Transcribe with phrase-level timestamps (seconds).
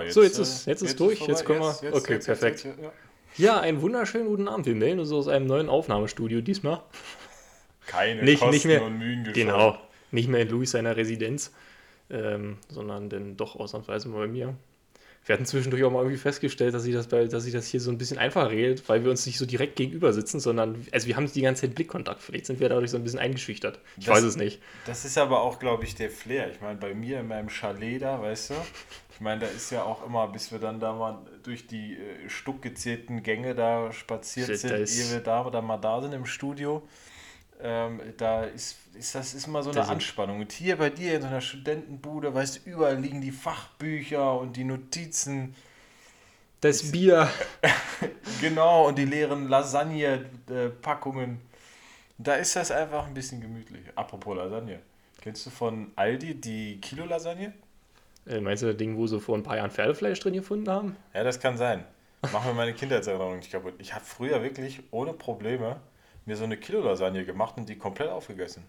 [0.00, 1.18] Ja, jetzt, so, jetzt ist, jetzt ist durch.
[1.18, 1.32] vorbei.
[1.32, 1.78] Jetzt können wir.
[1.82, 2.64] Jetzt- okay, perfekt.
[2.64, 2.92] ja.
[3.36, 4.66] Ja, einen wunderschönen guten Abend.
[4.66, 6.82] Wir melden uns aus einem neuen Aufnahmestudio diesmal.
[7.86, 9.34] Keine Nicht- Kosten nicht mehr- und Mühen gescheut.
[9.34, 9.78] Genau.
[10.10, 11.52] Nicht mehr in Louis seiner Residenz,
[12.10, 14.54] ähm, sondern denn doch ausnahmsweise mal bei mir.
[15.26, 17.80] Wir hatten zwischendurch auch mal irgendwie festgestellt, dass ich das, bei, dass ich das hier
[17.80, 21.06] so ein bisschen einfacher regelt, weil wir uns nicht so direkt gegenüber sitzen, sondern also
[21.06, 22.22] wir haben die ganze Zeit Blickkontakt.
[22.22, 23.78] Vielleicht sind wir dadurch so ein bisschen eingeschüchtert.
[23.98, 24.60] Ich Das- weiß es nicht.
[24.86, 26.50] Das ist aber auch, glaube ich, der Flair.
[26.50, 28.54] Ich meine, bei mir in meinem Chalet da, weißt du,
[29.18, 32.28] ich meine, da ist ja auch immer, bis wir dann da mal durch die äh,
[32.28, 36.24] stuckgezählten Gänge da spaziert Shit, sind, ehe ist- wir da oder mal da sind im
[36.24, 36.86] Studio,
[37.60, 40.38] ähm, da ist, ist das ist immer so eine Anspannung.
[40.40, 44.56] Und hier bei dir in so einer Studentenbude, weißt du, überall liegen die Fachbücher und
[44.56, 45.54] die Notizen.
[46.60, 47.28] Das Bier.
[48.40, 51.40] Genau, und die leeren Lasagne-Packungen.
[52.18, 53.82] Da ist das einfach ein bisschen gemütlich.
[53.96, 54.80] Apropos Lasagne.
[55.20, 57.52] Kennst du von Aldi die Kilo-Lasagne?
[58.28, 60.96] Äh, meinst du das Ding, wo sie vor ein paar Jahren Pferdefleisch drin gefunden haben?
[61.14, 61.84] Ja, das kann sein.
[62.32, 63.74] Mach mir meine Kindheitserinnerung nicht kaputt.
[63.78, 65.80] Ich habe früher wirklich ohne Probleme
[66.26, 68.64] mir so eine Kilo-Lasagne gemacht und die komplett aufgegessen.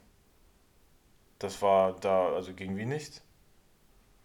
[1.39, 3.21] Das war da, also ging wie nichts.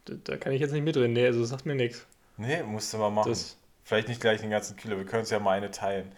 [0.04, 1.12] Da, da kann ich jetzt nicht mitreden.
[1.14, 2.06] Nee, also das sagt mir nichts.
[2.36, 3.30] Nee, musste man machen.
[3.30, 6.10] Das- Vielleicht nicht gleich den ganzen Kilo, wir können es ja mal eine teilen.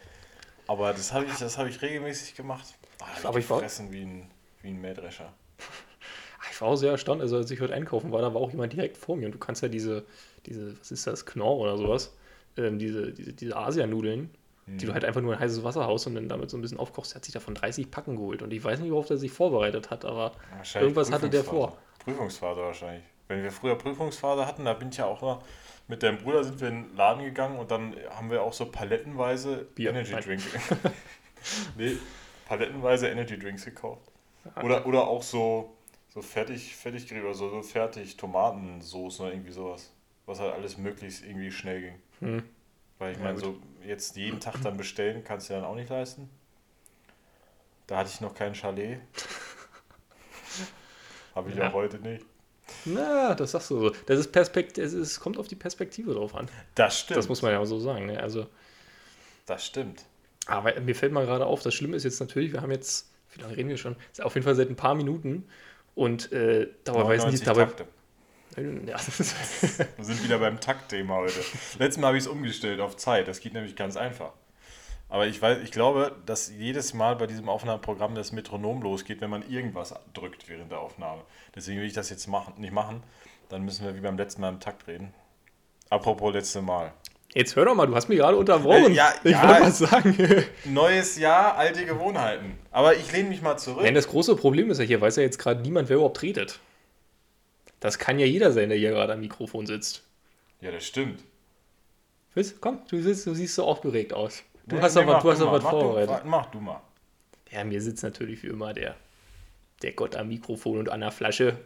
[0.68, 2.64] Aber das habe ich, das hab ich regelmäßig gemacht.
[3.00, 4.30] Ah, hab Aber ich war- wie ein,
[4.62, 5.32] wie ein Mähdrescher.
[6.56, 8.50] Ah, Ich war auch sehr erstaunt, also als ich heute einkaufen war, da war auch
[8.50, 10.04] jemand direkt vor mir und du kannst ja diese,
[10.46, 12.14] diese was ist das, Knorr oder sowas,
[12.56, 14.30] ähm, diese, diese, diese Asianudeln,
[14.66, 16.78] die du halt einfach nur in heißes Wasser haust und dann damit so ein bisschen
[16.78, 19.30] aufkochst, der hat sich davon 30 Packen geholt und ich weiß nicht, worauf der sich
[19.30, 20.32] vorbereitet hat, aber
[20.74, 21.68] irgendwas hatte der vor.
[21.68, 22.04] Prüfungsphase.
[22.04, 23.04] Prüfungsphase wahrscheinlich.
[23.28, 25.40] Wenn wir früher Prüfungsphase hatten, da bin ich ja auch mal
[25.88, 28.66] mit deinem Bruder sind wir in den Laden gegangen und dann haben wir auch so
[28.66, 29.90] palettenweise Bier.
[29.90, 30.22] Energy Nein.
[30.24, 30.42] Drink.
[31.76, 31.96] nee,
[32.48, 34.02] palettenweise Energy Drinks gekauft.
[34.62, 35.75] Oder, oder auch so,
[36.16, 39.93] so fertig, fertig oder so, so fertig Tomatensoßen oder irgendwie sowas.
[40.25, 41.94] Was halt alles möglichst irgendwie schnell ging.
[42.21, 42.43] Hm.
[42.99, 45.91] Weil ich Ja, meine, so jetzt jeden Tag dann bestellen, kannst du dann auch nicht
[45.91, 46.31] leisten.
[47.87, 48.99] Da hatte ich noch kein Chalet.
[51.34, 51.69] Habe ich Ja.
[51.69, 52.25] auch heute nicht.
[52.87, 53.91] na, das sagst du so.
[54.06, 56.48] Das ist Perspekt es ist, kommt auf die Perspektive drauf an.
[56.77, 57.19] Das stimmt.
[57.19, 58.06] Das muss man ja so sagen.
[58.06, 58.19] Ne?
[58.19, 58.47] Also,
[59.44, 60.06] Das stimmt.
[60.47, 63.43] aber mir fällt mal gerade auf, das Schlimme ist jetzt natürlich, wir haben jetzt, wie
[63.43, 63.97] lange reden wir schon?
[64.22, 65.47] Auf jeden Fall seit ein paar Minuten
[65.96, 67.86] und äh, dabei weiß 99 nicht, dabei, Takte.
[68.86, 68.96] ja,
[69.96, 71.40] Wir sind wieder beim Taktthema heute.
[71.78, 73.26] Letztes Mal habe ich es umgestellt auf Zeit.
[73.26, 74.32] Das geht nämlich ganz einfach.
[75.08, 79.30] Aber ich weiß, ich glaube, dass jedes Mal bei diesem Aufnahmeprogramm das Metronom losgeht, wenn
[79.30, 81.22] man irgendwas drückt während der Aufnahme.
[81.54, 83.02] Deswegen will ich das jetzt machen, nicht machen.
[83.48, 85.14] Dann müssen wir wie beim letzten Mal im Takt reden.
[85.88, 86.92] Apropos letzte Mal.
[87.36, 88.92] Jetzt hör doch mal, du hast mich gerade unterbrochen.
[88.92, 89.47] Äh, ja, ich ja.
[89.47, 90.44] wollte was sagen.
[90.64, 92.58] Neues Jahr, alte Gewohnheiten.
[92.70, 93.82] Aber ich lehne mich mal zurück.
[93.82, 96.60] Nein, das große Problem ist ja hier, weiß ja jetzt gerade niemand, wer überhaupt redet.
[97.78, 100.02] Das kann ja jeder sein, der hier gerade am Mikrofon sitzt.
[100.62, 101.22] Ja, das stimmt.
[102.34, 104.42] Weißt, komm, du, siehst, du siehst so aufgeregt aus.
[104.66, 105.56] Du Nee, hast nee, aber, mach du hast du aber mal.
[105.58, 106.24] was Mach du- vorbereitet.
[106.24, 106.80] Mach du mal.
[107.50, 108.97] Ja, mir sitzt natürlich wie immer der,
[109.82, 111.58] der Gott am Mikrofon und an der Flasche.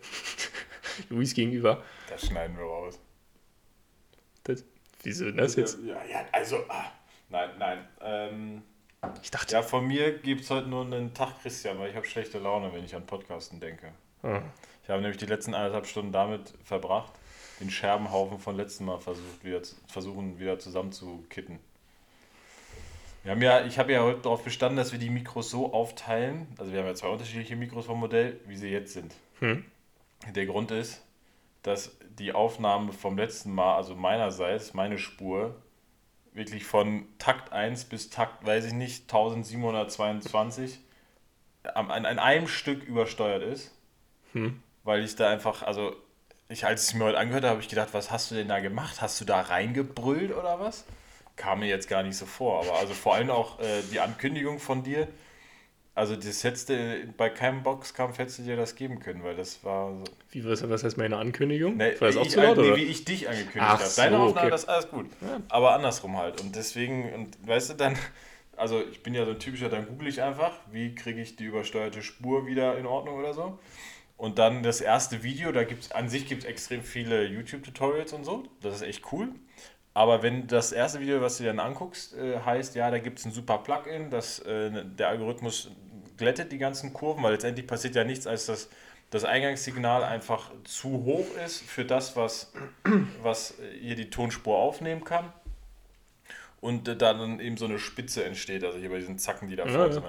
[1.11, 1.85] Luis gegenüber.
[2.09, 2.99] Das schneiden wir raus.
[4.43, 4.65] Das,
[5.03, 5.79] wieso denn das jetzt?
[5.85, 6.59] Ja, ja also.
[6.69, 6.87] Ah,
[7.29, 7.89] nein, nein.
[8.03, 8.63] Ähm,
[9.23, 12.07] Ich dachte, ja, von mir gibt es heute nur einen Tag, Christian, weil ich habe
[12.07, 13.93] schlechte Laune, wenn ich an Podcasten denke.
[14.23, 14.43] Ah.
[14.83, 17.13] Ich habe nämlich die letzten eineinhalb Stunden damit verbracht,
[17.61, 21.59] den Scherbenhaufen von letztem Mal versucht, wieder, zu- versuchen, wieder zusammenzukitten.
[23.23, 26.47] Wir haben ja, ich habe ja heute darauf bestanden, dass wir die Mikros so aufteilen.
[26.59, 29.15] Also wir haben ja zwei unterschiedliche Mikros vom Modell, wie sie jetzt sind.
[29.41, 29.65] Hm.
[30.35, 31.03] Der Grund ist,
[31.63, 35.55] dass die Aufnahme vom letzten Mal, also meinerseits, meine Spur,
[36.33, 40.81] wirklich von Takt 1 bis Takt, weiß ich nicht, 1722
[41.75, 43.73] am- an, an einem Stück übersteuert ist.
[44.33, 44.63] Hm.
[44.85, 45.95] Weil ich da einfach, also,
[46.49, 48.49] ich, als ich es mir heute angehört habe, habe ich gedacht, was hast du denn
[48.49, 49.03] da gemacht?
[49.03, 50.85] Hast du da reingebrüllt oder was?
[51.37, 54.59] Kam mir jetzt gar nicht so vor, aber also vor allem auch äh, die Ankündigung
[54.59, 55.09] von dir.
[56.01, 59.63] Also das hättest du bei keinem Boxkampf hättest du dir das geben können, weil das
[59.65, 60.05] war so.
[60.31, 61.77] wie, was, was heißt meine Ankündigung?
[61.77, 62.77] Nee, War das auch ich, zu laut, nee, oder?
[62.77, 63.85] wie ich dich angekündigt habe.
[63.97, 64.51] Deine so, Aufnahme, okay.
[64.51, 65.11] das ist alles gut.
[65.21, 65.43] Ja.
[65.51, 66.41] Aber andersrum halt.
[66.41, 67.99] Und deswegen, und weißt du, dann,
[68.57, 71.45] also ich bin ja so ein typischer, dann google ich einfach, wie kriege ich die
[71.45, 73.59] übersteuerte Spur wieder in Ordnung oder so.
[74.17, 78.15] Und dann das erste Video, da gibt es, an sich gibt es extrem viele YouTube-Tutorials
[78.15, 78.45] und so.
[78.63, 79.35] Das ist echt cool.
[79.93, 83.19] Aber wenn das erste Video, was du dir dann anguckst, äh, heißt, ja, da gibt
[83.19, 85.71] es ein super Plugin, das, äh, der Algorithmus
[86.21, 88.69] glättet die ganzen Kurven, weil letztendlich passiert ja nichts, als dass
[89.11, 92.53] das Eingangssignal einfach zu hoch ist für das, was,
[93.23, 95.33] was hier die Tonspur aufnehmen kann.
[96.61, 99.57] Und äh, da dann eben so eine Spitze entsteht, also hier bei diesen Zacken, die
[99.57, 99.93] da Ja, vorne ja.
[99.93, 100.05] sind.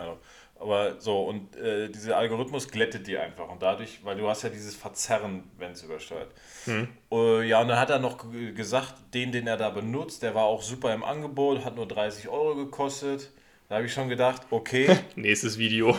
[0.60, 3.50] Aber so, und äh, dieser Algorithmus glättet die einfach.
[3.50, 6.32] Und dadurch, weil du hast ja dieses Verzerren, wenn es übersteuert.
[6.66, 6.88] Hm.
[7.12, 10.44] Äh, ja, und dann hat er noch gesagt, den, den er da benutzt, der war
[10.44, 13.32] auch super im Angebot, hat nur 30 Euro gekostet.
[13.72, 15.98] Da habe ich schon gedacht, okay, Nächstes Video.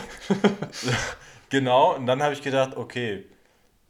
[1.49, 1.95] genau.
[1.95, 3.23] Und dann habe ich gedacht, okay,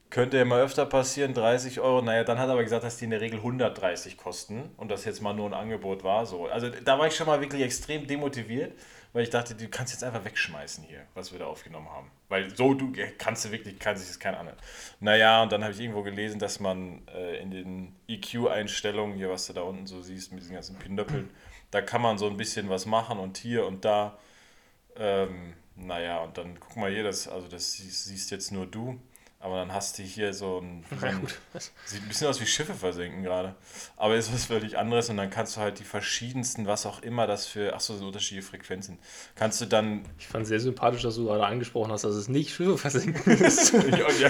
[0.09, 2.01] könnte ja mal öfter passieren, 30 Euro.
[2.01, 5.03] Naja, dann hat er aber gesagt, dass die in der Regel 130 kosten und das
[5.03, 6.25] jetzt mal nur ein Angebot war.
[6.25, 6.47] So.
[6.47, 8.71] Also da war ich schon mal wirklich extrem demotiviert,
[9.11, 12.09] weil ich dachte, du kannst jetzt einfach wegschmeißen hier, was wir da aufgenommen haben.
[12.29, 14.57] Weil so du kannst du wirklich, kann sich das kein anderen.
[15.01, 19.47] Naja, und dann habe ich irgendwo gelesen, dass man äh, in den EQ-Einstellungen, hier was
[19.47, 21.29] du da unten so siehst, mit diesen ganzen Pinöppeln,
[21.73, 24.17] da kann man so ein bisschen was machen und hier und da.
[24.97, 28.99] Ähm, naja, und dann guck mal hier, das, also das siehst, siehst jetzt nur du.
[29.43, 31.37] Aber dann hast du hier so ein, Na ein gut.
[31.85, 33.55] Sieht ein bisschen aus wie Schiffe versenken gerade.
[33.97, 37.27] Aber ist was völlig anderes und dann kannst du halt die verschiedensten, was auch immer
[37.27, 38.99] das für, ach so, unterschiedliche Frequenzen,
[39.35, 40.03] kannst du dann.
[40.17, 43.73] Ich fand sehr sympathisch, dass du gerade angesprochen hast, dass es nicht Schiffe versenken ist.
[43.73, 44.09] ja,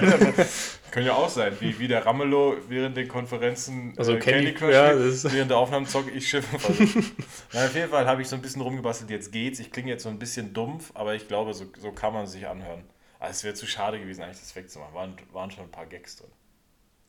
[0.90, 4.72] können ja auch sein, wie, wie der Ramelow während den Konferenzen Also äh, Candy- Crush
[4.74, 4.94] ja,
[5.32, 7.12] während der Aufnahmen zocke ich Schiffe versenken.
[7.52, 9.60] Na, auf jeden Fall habe ich so ein bisschen rumgebastelt, jetzt geht's.
[9.60, 12.48] Ich klinge jetzt so ein bisschen dumpf, aber ich glaube, so, so kann man sich
[12.48, 12.82] anhören.
[13.24, 14.94] Also es wäre zu schade gewesen, eigentlich das wegzumachen.
[14.94, 16.30] Waren, waren schon ein paar Gags drin.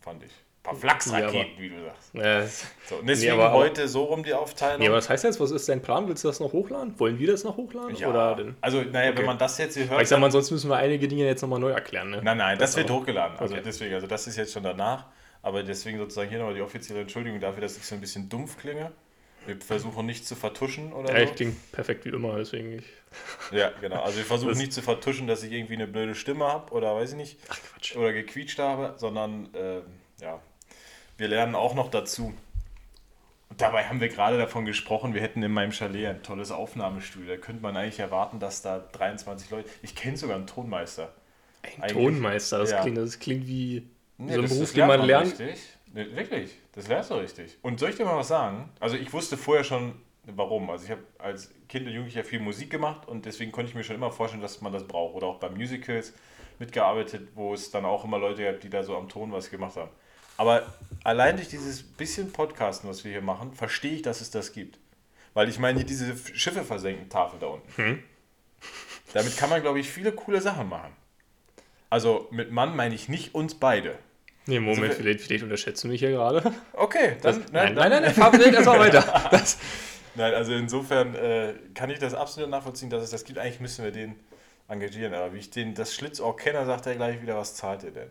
[0.01, 0.31] Fand ich.
[0.31, 2.13] Ein paar Flachsraketen, wie du sagst.
[2.15, 2.45] Ja,
[2.89, 4.79] So, und deswegen auch- heute so rum die Aufteilung.
[4.79, 5.39] nee, aber was heißt jetzt?
[5.39, 6.07] Was ist dein Plan?
[6.07, 6.99] Willst du das noch hochladen?
[6.99, 7.95] Wollen wir das noch hochladen?
[7.95, 8.55] ja, Oder denn?
[8.61, 9.25] also, naja, wenn Okay.
[9.27, 10.01] man das jetzt hier Weil hört.
[10.03, 12.09] ich sag mal, sonst müssen wir einige Dinge jetzt nochmal neu erklären.
[12.09, 12.21] Ne?
[12.23, 13.37] nein, nein, das, Das wird aber- hochgeladen.
[13.37, 13.63] Also Okay.
[13.63, 15.05] deswegen, also das ist jetzt schon danach.
[15.43, 18.57] Aber deswegen sozusagen hier nochmal die offizielle Entschuldigung dafür, dass ich so ein bisschen dumpf
[18.57, 18.91] klinge.
[19.45, 21.25] Wir versuchen nicht zu vertuschen oder Ja, so.
[21.25, 22.85] ich klinge perfekt wie immer, deswegen ich.
[23.51, 24.01] Ja, genau.
[24.01, 26.95] Also wir versuchen Das- nicht zu vertuschen, dass ich irgendwie eine blöde Stimme habe oder
[26.95, 27.37] weiß ich nicht.
[27.49, 27.95] Ach Quatsch.
[27.95, 29.83] Oder gequietscht habe, sondern ähm,
[30.21, 30.39] ja,
[31.17, 32.33] wir lernen auch noch dazu.
[33.49, 37.35] Und dabei haben wir gerade davon gesprochen, wir hätten in meinem Chalet ein tolles Aufnahmestudio.
[37.35, 39.69] Da könnte man eigentlich erwarten, dass da 23 Leute.
[39.83, 41.13] Ich kenne sogar einen Tonmeister.
[41.61, 42.81] Ein Eigentlich- Tonmeister, das, ja.
[42.81, 43.87] klingt, das klingt wie
[44.17, 45.51] Nee, so ein Beruf, den man lernt lernt.
[45.51, 45.69] Richtig.
[45.93, 47.57] Wirklich, das lernst du richtig.
[47.61, 48.69] Und soll ich dir mal was sagen?
[48.81, 49.93] Also ich wusste vorher schon,
[50.27, 50.69] warum.
[50.69, 53.83] Also ich habe als Kind und Jugendlicher viel Musik gemacht und deswegen konnte ich mir
[53.83, 55.15] schon immer vorstellen, dass man das braucht.
[55.15, 56.13] Oder auch bei Musicals
[56.59, 59.75] mitgearbeitet, wo es dann auch immer Leute gab, die da so am Ton was gemacht
[59.75, 59.91] haben.
[60.37, 60.65] Aber
[61.03, 64.79] allein durch dieses bisschen Podcasten, was wir hier machen, verstehe ich, dass es das gibt.
[65.33, 67.71] Weil ich meine, hier diese Schiffe versenken Tafel da unten.
[67.75, 68.03] Hm.
[69.13, 70.91] Damit kann man, glaube ich, viele coole Sachen machen.
[71.89, 73.97] Also mit Mann meine ich nicht uns beide.
[74.47, 76.53] Nee, Moment, Also, vielleicht, vielleicht unterschätzt du mich hier gerade.
[76.73, 79.27] Okay, dann, Das, ne, nein, nein, nein, nein, fahren wir erstmal weiter.
[79.31, 79.63] Das, Nein,
[80.17, 83.39] also insofern äh, kann ich das absolut nachvollziehen, dass es das gibt.
[83.39, 84.15] Eigentlich müssen wir den
[84.67, 87.91] engagieren, aber wie ich den das Schlitzohr kenne, sagt er gleich wieder, was zahlt ihr
[87.91, 88.09] denn?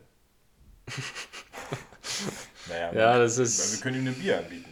[2.68, 3.82] naja, ja, das wir ist.
[3.82, 4.70] können ihm ein Bier anbieten.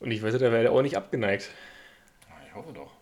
[0.00, 1.50] Und ich weiß, der wäre auch nicht abgeneigt.
[2.46, 2.92] Ich hoffe doch.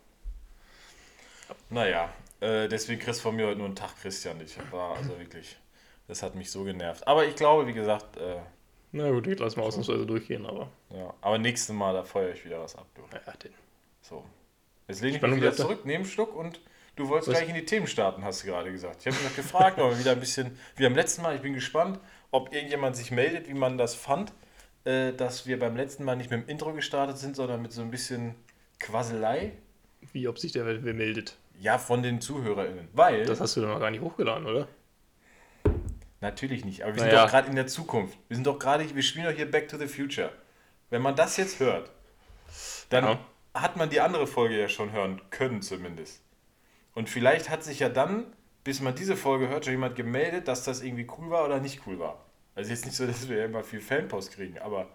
[1.71, 4.41] Naja, äh, deswegen kriegst du von mir heute nur einen Tag, Christian.
[4.41, 5.57] Ich war also wirklich,
[6.09, 7.07] das hat mich so genervt.
[7.07, 8.37] Aber ich glaube, wie gesagt, äh,
[8.97, 10.71] Na gut, ich lass mal ausnahmsweise durchgehen, aber.
[10.91, 12.87] ja, aber nächstes Mal, da feuere ich wieder was ab.
[12.95, 13.03] Du.
[13.11, 13.53] Naja, den.
[14.03, 14.25] So.
[14.87, 16.61] Jetzt lehne ich mich wieder zurück, nehme einen Schluck und
[16.95, 17.39] du wolltest Was?
[17.39, 19.01] gleich in die Themen starten, hast du gerade gesagt.
[19.01, 21.35] Ich habe mich noch gefragt, aber wieder ein bisschen, wie am letzten Mal.
[21.35, 21.99] Ich bin gespannt,
[22.31, 24.33] ob irgendjemand sich meldet, wie man das fand,
[24.85, 27.83] äh, dass wir beim letzten Mal nicht mit dem Intro gestartet sind, sondern mit so
[27.83, 28.37] ein bisschen
[28.79, 29.55] Quasselei.
[30.13, 31.37] Wie ob sich der wer meldet.
[31.59, 32.89] Ja, von den ZuhörerInnen.
[32.93, 34.69] Weil, Das hast du doch noch gar nicht hochgeladen, oder?
[36.25, 37.25] Natürlich nicht, aber wir sind Naja.
[37.25, 38.19] doch gerade in der Zukunft.
[38.29, 40.31] Wir sind doch gerade, wir spielen doch hier Back to the Future.
[40.91, 41.91] Wenn man das jetzt hört,
[42.91, 43.19] dann Ja.
[43.55, 46.23] hat man die andere Folge ja schon hören können zumindest.
[46.95, 48.27] Und vielleicht hat sich ja dann,
[48.65, 51.87] bis man diese Folge hört, schon jemand gemeldet, dass das irgendwie cool war oder nicht
[51.87, 52.25] cool war.
[52.55, 54.89] Also jetzt nicht so, dass wir immer viel Fanpost kriegen, aber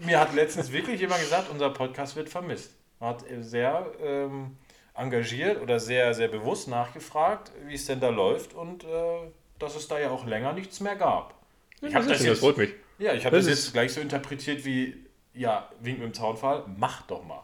[0.00, 2.74] mir hat letztens wirklich jemand gesagt, unser Podcast wird vermisst.
[3.00, 4.56] Man hat sehr ähm,
[4.94, 9.88] engagiert oder sehr, sehr bewusst nachgefragt, wie es denn da läuft und äh, dass es
[9.88, 11.34] da ja auch länger nichts mehr gab.
[11.80, 12.74] Ich habe das das jetzt freut mich.
[12.98, 16.64] ja, ich habe Das das, jetzt gleich so interpretiert wie, ja, wink mit dem Zaunfall,
[16.76, 17.42] mach doch mal.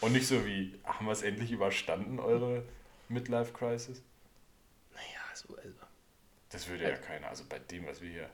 [0.00, 2.62] Und nicht so wie, haben wir es endlich überstanden, eure
[3.08, 4.02] Midlife-Crisis?
[4.94, 5.78] Naja, so, also.
[6.50, 8.30] Das würde ja keiner, also bei dem, was wir hier...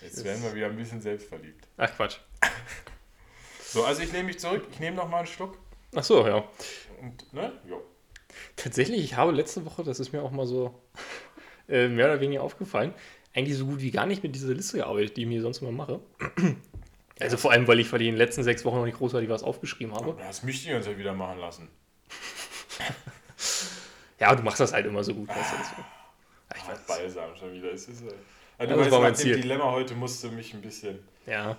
[0.00, 1.66] Jetzt werden wir wieder ein bisschen selbstverliebt.
[1.76, 2.18] Ach Quatsch.
[3.70, 5.58] So, also ich nehme mich zurück, ich nehme noch mal einen Schluck
[5.94, 6.42] Ach so, ja.
[7.02, 7.82] und, ne, jo.
[8.56, 10.80] Tatsächlich, ich habe letzte Woche, das ist mir auch mal so
[11.68, 12.92] äh, mehr oder weniger aufgefallen,
[13.34, 15.72] eigentlich so gut wie gar nicht mit dieser Liste gearbeitet, die ich mir sonst immer
[15.72, 16.00] mache.
[17.20, 19.94] Also vor allem, weil ich vor den letzten sechs Wochen noch nicht großartig was aufgeschrieben
[19.94, 20.16] habe.
[20.18, 21.68] Das müsste ich uns ja wieder machen lassen.
[24.20, 25.28] Ja, du machst das halt immer so gut.
[25.28, 25.80] Weißt du.
[25.80, 26.86] Ja, ich weiß.
[26.86, 27.72] balsam schon wieder.
[27.72, 28.06] Es ist, äh,
[28.58, 29.40] also Ja, das weißt, war mein Ziel.
[29.40, 30.98] Dilemma heute musste mich ein bisschen...
[31.26, 31.56] Ja.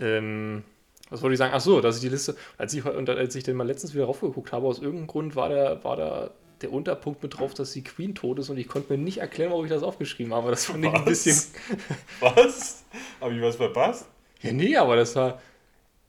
[0.00, 0.64] Ähm,
[1.10, 1.52] was wollte ich sagen?
[1.54, 4.04] Ach so, dass ich die Liste, als ich, und als ich den mal letztens wieder
[4.06, 6.30] raufgeguckt habe, aus irgendeinem Grund war da, war da
[6.62, 9.50] der Unterpunkt mit drauf, dass die Queen tot ist und ich konnte mir nicht erklären,
[9.50, 10.50] warum ich das aufgeschrieben habe.
[10.50, 11.36] Das fand ich ein bisschen.
[12.20, 12.84] Was?
[13.20, 14.06] Habe ich was verpasst?
[14.42, 15.40] Ja, nee, aber das war.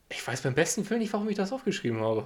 [0.10, 2.25] Ich weiß beim besten Willen nicht, warum ich das aufgeschrieben habe.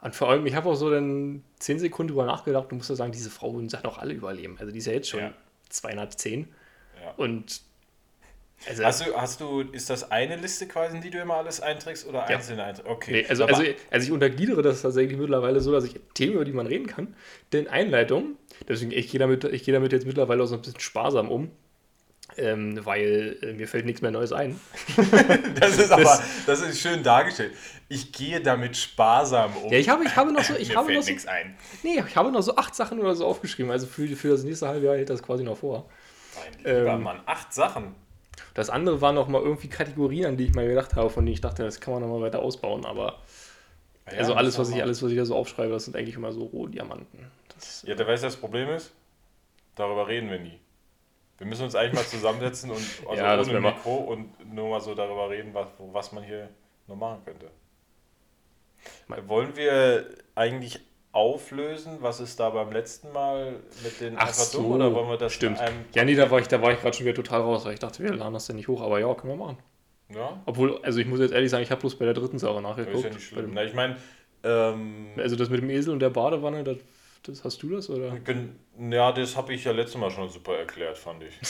[0.00, 3.12] Und vor allem, ich habe auch so dann 10 Sekunden drüber nachgedacht und musste sagen,
[3.12, 4.56] diese Frau sagt auch alle überleben.
[4.58, 5.32] Also die ist ja jetzt schon Ja.
[5.68, 6.48] 210.
[7.02, 7.12] Ja.
[7.16, 7.62] Und.
[8.68, 11.60] Also, Hast du, hast du, ist das eine Liste quasi, in die du immer alles
[11.60, 12.26] einträgst oder Ja.
[12.36, 12.90] einzelne einträgst?
[12.90, 13.12] Okay.
[13.12, 16.52] Nee, also, also, also ich untergliedere das tatsächlich mittlerweile so, dass ich Themen, über die
[16.52, 17.14] man reden kann,
[17.52, 18.36] denn Einleitung,
[18.68, 21.50] deswegen ich gehe damit, ich gehe damit jetzt mittlerweile auch so ein bisschen sparsam um,
[22.36, 24.60] ähm, weil äh, mir fällt nichts mehr Neues ein.
[25.58, 27.54] das ist aber, das ist schön dargestellt.
[27.88, 29.72] Ich gehe damit sparsam um.
[29.72, 31.56] Ja, ich habe, ich habe noch so, ich Mir habe fällt noch so, ein.
[31.82, 34.68] nee, ich habe noch so acht Sachen oder so aufgeschrieben, also für, für das nächste
[34.68, 35.88] halbe Jahr hält das quasi noch vor.
[36.36, 37.94] Mein lieber Ähm, Mann, acht Sachen.
[38.54, 41.34] Das andere waren noch mal irgendwie Kategorien, an die ich mal gedacht habe, von denen
[41.34, 43.18] ich dachte, das kann man noch mal weiter ausbauen, aber
[44.10, 46.32] Ja, also alles, was ich, alles, was ich da so aufschreibe, das sind eigentlich immer
[46.32, 47.30] so Rohdiamanten.
[47.54, 47.82] Das.
[47.86, 48.92] Ja, da weißt du, das Problem ist?
[49.76, 50.58] Darüber reden wir nie.
[51.38, 54.80] Wir müssen uns eigentlich mal zusammensetzen und also Ja, das ohne Mikro und nur mal
[54.80, 56.50] so darüber reden, was, was man hier
[56.86, 57.50] noch machen könnte.
[59.26, 60.80] Wollen wir eigentlich
[61.12, 65.16] auflösen, was ist da beim letzten Mal mit den Ach einfach so, oder wollen wir
[65.16, 65.58] das stimmt.
[65.94, 67.80] Ja, nee, da war ich, da war ich gerade schon wieder total raus, weil ich
[67.80, 69.58] dachte, wir laden das denn nicht hoch, aber ja, können wir machen.
[70.14, 72.54] Ja, Obwohl, also ich muss jetzt ehrlich sagen, ich habe bloß bei der dritten Sache
[72.54, 72.96] das nachgeguckt.
[72.96, 73.50] ist ja nicht schlimm.
[73.54, 73.96] Na, ich meine,
[74.42, 76.78] ähm, Also das mit dem Esel und der Badewanne, das,
[77.24, 78.16] das hast du das oder?
[78.78, 81.34] ja, das habe ich ja letztes Mal schon super erklärt, fand ich.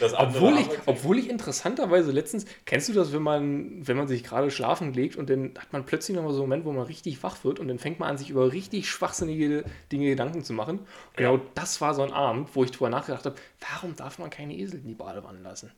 [0.00, 4.50] Obwohl ich, obwohl ich interessanterweise letztens, kennst du das, wenn man, wenn man sich gerade
[4.50, 7.44] schlafen legt und dann hat man plötzlich nochmal so einen Moment, wo man richtig wach
[7.44, 10.80] wird und dann fängt man an, sich über richtig schwachsinnige Dinge Gedanken zu machen.
[10.80, 13.36] Und genau das war so ein Abend, wo ich drüber nachgedacht habe,
[13.70, 15.72] warum darf man keine Esel in die Badewanne lassen?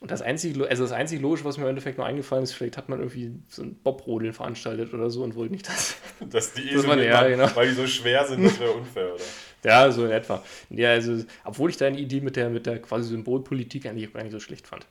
[0.00, 2.76] Und das einzige, also das einzige Logische, was mir im Endeffekt noch eingefallen ist, vielleicht
[2.76, 5.96] hat man irgendwie so ein Bobrodeln veranstaltet oder so und wollte nicht das.
[6.30, 7.48] dass die Esel, war- mit ja, genau.
[7.54, 9.22] weil die so schwer sind, das wäre unfair, oder?
[9.64, 10.44] Ja, so in etwa.
[10.70, 14.30] Ja, also, obwohl ich deine Idee mit der, mit der quasi Symbolpolitik eigentlich gar nicht
[14.32, 14.86] so schlecht fand.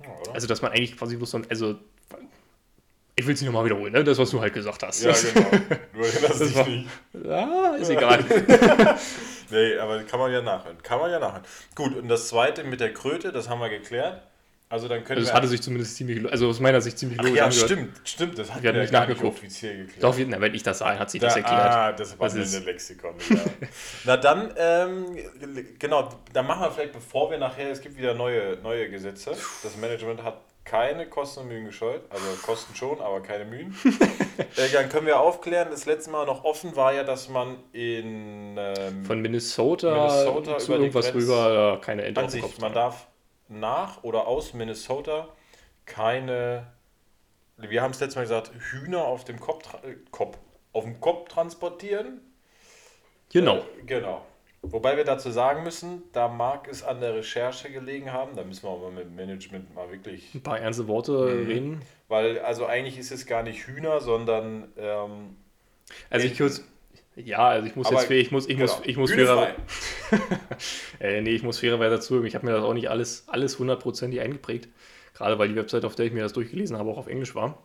[0.00, 0.10] Ja?
[0.32, 1.74] Also, dass man eigentlich quasi bloß so ein, also,
[3.16, 4.04] ich will es nicht nochmal wiederholen, ne?
[4.04, 5.02] das, was du halt gesagt hast.
[5.02, 5.50] ja, genau.
[5.94, 6.86] Nur das, Das ich war- nicht.
[7.28, 8.24] Ah, ist egal.
[9.50, 10.82] Nee, aber kann man ja nachhören.
[10.82, 11.44] Kann man ja nachhören.
[11.74, 14.22] Gut, und das zweite mit der Kröte, das haben wir geklärt.
[14.70, 15.34] Also dann können Also, wir.
[15.36, 17.70] hatte sich zumindest ziemlich, also aus meiner Sicht ziemlich Ach logisch ja, angehört.
[17.70, 18.38] stimmt, stimmt.
[18.38, 19.36] Das hat Wir nicht nicht nachgeguckt.
[19.36, 20.02] offiziell geklärt.
[20.02, 21.60] Doch, na, wenn ich das sage, hat sich Da, das erklärt.
[21.60, 23.14] ah, das war Das ist- ein Lexikon.
[23.28, 23.36] Ja.
[24.04, 25.16] Na dann, ähm,
[25.78, 29.36] genau, dann machen wir vielleicht, bevor wir nachher, es gibt wieder neue, neue Gesetze.
[29.62, 33.76] Das Management hat keine Kosten und Mühen gescheut, also Kosten schon, aber keine Mühen.
[34.56, 38.56] äh, dann können wir aufklären, das letzte Mal noch offen war ja, dass man in
[38.58, 42.40] ähm, Von Minnesota, Minnesota zu über irgendwas Grenz- rüber, ja, keine Ente an auf dem
[42.40, 43.06] sich, Kopf man darf
[43.48, 45.28] nach oder aus Minnesota
[45.86, 46.66] keine,
[47.58, 50.38] wir haben es letztes Mal gesagt, Hühner auf dem Kopf, äh, Kopf,
[50.72, 52.20] auf dem Kopf transportieren.
[53.30, 53.58] Genau.
[53.58, 54.24] Äh, genau.
[54.70, 58.62] Wobei wir dazu sagen müssen, da mag es an der Recherche gelegen haben, da müssen
[58.64, 61.46] wir aber mit dem Management mal wirklich, Ein paar ernste Worte Mhm.
[61.46, 61.82] reden.
[62.08, 65.36] weil also eigentlich ist es gar nicht Hühner, sondern ähm,
[66.10, 66.64] Also ich kurz,
[67.16, 69.54] ja, also ich muss Aber- jetzt, ich muss, ich muss, genau, ich muss Bühne fairer,
[70.08, 70.18] frei.
[71.00, 74.20] äh, nee, ich muss fairerweise dazu, ich habe mir das auch nicht alles, alles hundertprozentig
[74.20, 74.68] eingeprägt.
[75.14, 77.62] Gerade weil die Website, auf der ich mir das durchgelesen habe, auch auf Englisch war.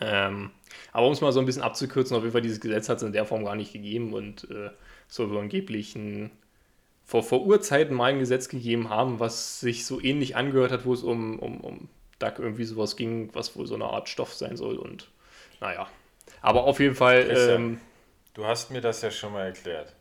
[0.00, 0.50] Ähm,
[0.92, 3.02] aber um es mal so ein bisschen abzukürzen, auf jeden Fall, dieses Gesetz hat es
[3.02, 4.70] in der Form gar nicht gegeben und äh,
[5.14, 6.30] soll wohl angeblich ein,
[7.04, 10.92] vor, vor Urzeiten mal ein Gesetz gegeben haben, was sich so ähnlich angehört hat, wo
[10.92, 14.56] es um, um, um Duck irgendwie sowas ging, was wohl so eine Art Stoff sein
[14.56, 15.10] soll und
[15.60, 15.88] naja.
[16.40, 17.80] Aber auf jeden Fall, ähm,
[18.34, 19.94] Du hast mir das ja schon mal erklärt.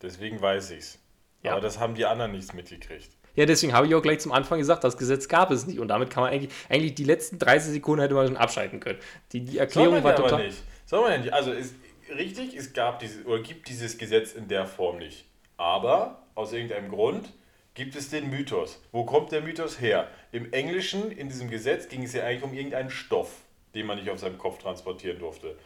[0.00, 0.98] Deswegen weiß ich's.
[1.42, 1.52] Ja.
[1.52, 3.10] Aber das haben die anderen nicht mitgekriegt.
[3.34, 5.80] Ja, deswegen habe ich auch gleich zum Anfang gesagt, das Gesetz gab es nicht.
[5.80, 9.00] Und damit kann man eigentlich, eigentlich die letzten 30 Sekunden hätte man schon abschalten können.
[9.32, 10.46] Die, die Erklärung war total.
[10.46, 10.62] nicht.
[10.86, 11.32] Soll man ja nicht.
[11.32, 11.74] Also ist
[12.14, 15.24] richtig, es gab dieses oder gibt dieses Gesetz in der Form nicht.
[15.56, 17.32] Aber aus irgendeinem Grund
[17.74, 18.80] gibt es den Mythos.
[18.92, 20.08] Wo kommt der Mythos her?
[20.32, 23.30] Im Englischen, in diesem Gesetz, ging es ja eigentlich um irgendeinen Stoff,
[23.74, 25.56] den man nicht auf seinem Kopf transportieren durfte.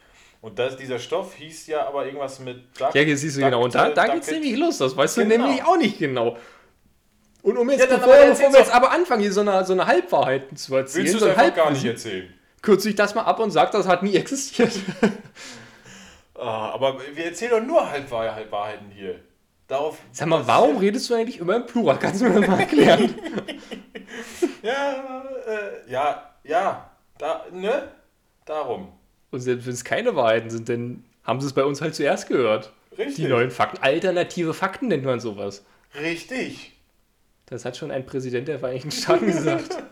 [0.42, 3.64] Und das, dieser Stoff hieß ja aber irgendwas mit Duck, Ja, hier siehst du genau.
[3.64, 4.42] Und da, da geht's Ducket.
[4.42, 4.78] nämlich los.
[4.78, 5.44] Das weißt du Genau.
[5.46, 6.36] nämlich auch nicht genau.
[7.42, 9.72] Und um jetzt, Ja, bevor, aber bevor wir jetzt aber anfangen, hier so eine, so
[9.72, 12.32] eine Halbwahrheiten zu erzählen, Willst du so es ein einfach gar nicht erzählen?
[12.60, 14.72] kürze ich das mal ab und sage, das hat nie existiert.
[16.38, 19.20] Ah, aber wir erzählen doch nur Halbwahr- Wahrheiten hier.
[19.68, 19.98] Darauf.
[20.12, 21.98] Sag mal, warum redest du eigentlich immer im Plural?
[21.98, 23.14] Kannst du mir das mal erklären?
[24.62, 26.90] Ja, äh, ja, ja.
[27.18, 27.88] Da, ne?
[28.44, 28.92] Darum.
[29.30, 32.28] und selbst wenn es keine Wahrheiten sind, dann haben sie es bei uns halt zuerst
[32.28, 32.72] gehört.
[32.96, 33.16] Richtig.
[33.16, 33.82] Die neuen Fakten.
[33.82, 35.64] Alternative Fakten nennt man sowas.
[36.00, 36.72] Richtig.
[37.46, 39.76] Das hat schon ein Präsident der Vereinigten Staaten gesagt.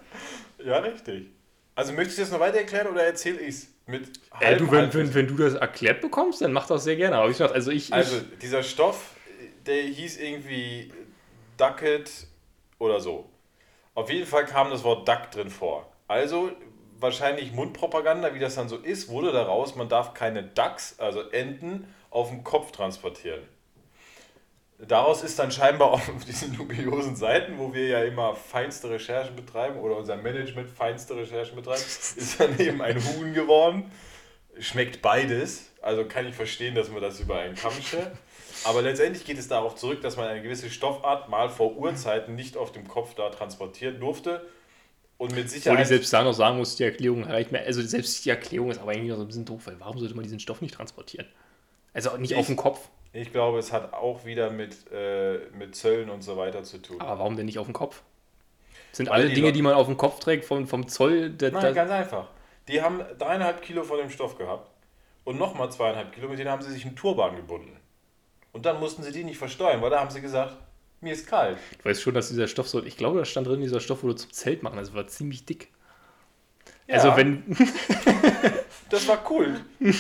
[0.64, 1.26] Ja, richtig.
[1.74, 3.68] Also möchtest du jetzt noch weiter erklären oder erzähl ich's?
[3.86, 4.08] Mit
[4.40, 7.16] Äh, du, wenn, wenn, wenn du das erklärt bekommst, dann mach das sehr gerne.
[7.16, 9.10] Aber ich dachte, also ich, Also dieser Stoff,
[9.66, 10.92] der hieß irgendwie
[11.56, 12.10] Ducket
[12.78, 13.30] oder so.
[13.94, 15.92] Auf jeden Fall kam das Wort Duck drin vor.
[16.08, 16.50] Also
[16.98, 21.86] wahrscheinlich Mundpropaganda, wie das dann so ist, wurde daraus, man darf keine Ducks, also Enten,
[22.10, 23.42] auf dem Kopf transportieren.
[24.88, 29.78] Daraus ist dann scheinbar auf diesen dubiosen Seiten, wo wir ja immer feinste Recherchen betreiben
[29.78, 31.80] oder unser Management feinste Recherchen betreibt,
[32.16, 33.90] ist dann eben ein Huhn geworden.
[34.58, 38.12] Schmeckt beides, also kann ich verstehen, dass man das über einen Kamm schert.
[38.64, 42.56] Aber letztendlich geht es darauf zurück, dass man eine gewisse Stoffart mal vor Urzeiten nicht
[42.56, 44.46] auf dem Kopf da transportieren durfte.
[45.18, 45.86] Und mit Obwohl ich Sicherheit.
[45.88, 47.60] selbst da noch sagen muss, die Erklärung reicht mir.
[47.60, 50.14] Also selbst die Erklärung ist aber eigentlich noch so ein bisschen doof, weil warum sollte
[50.14, 51.26] man diesen Stoff nicht transportieren?
[51.92, 52.80] Also nicht Ich- auf dem Kopf.
[53.14, 57.00] Ich glaube, es hat auch wieder mit, äh, mit Zöllen und so weiter zu tun.
[57.00, 58.02] Aber warum denn nicht auf dem Kopf?
[58.92, 61.30] Sind Weil alle die Dinge, Leute- die man auf dem Kopf trägt, vom, vom Zoll.
[61.30, 62.26] Der, Nein, der, ganz einfach.
[62.68, 64.68] Die haben dreieinhalb Kilo von dem Stoff gehabt
[65.24, 67.76] und nochmal zweieinhalb Kilo, mit denen haben sie sich einen Turban gebunden.
[68.52, 70.56] Und dann mussten sie die nicht versteuern, weil da haben sie gesagt,
[71.00, 71.58] mir ist kalt.
[71.78, 72.82] ich weiß schon, dass dieser Stoff so.
[72.82, 74.76] Ich glaube, da stand drin, dieser Stoff wurde zum Zelt machen.
[74.78, 75.68] Das war ziemlich dick.
[76.88, 77.44] Ja, Also wenn.
[78.90, 79.60] Das war cool.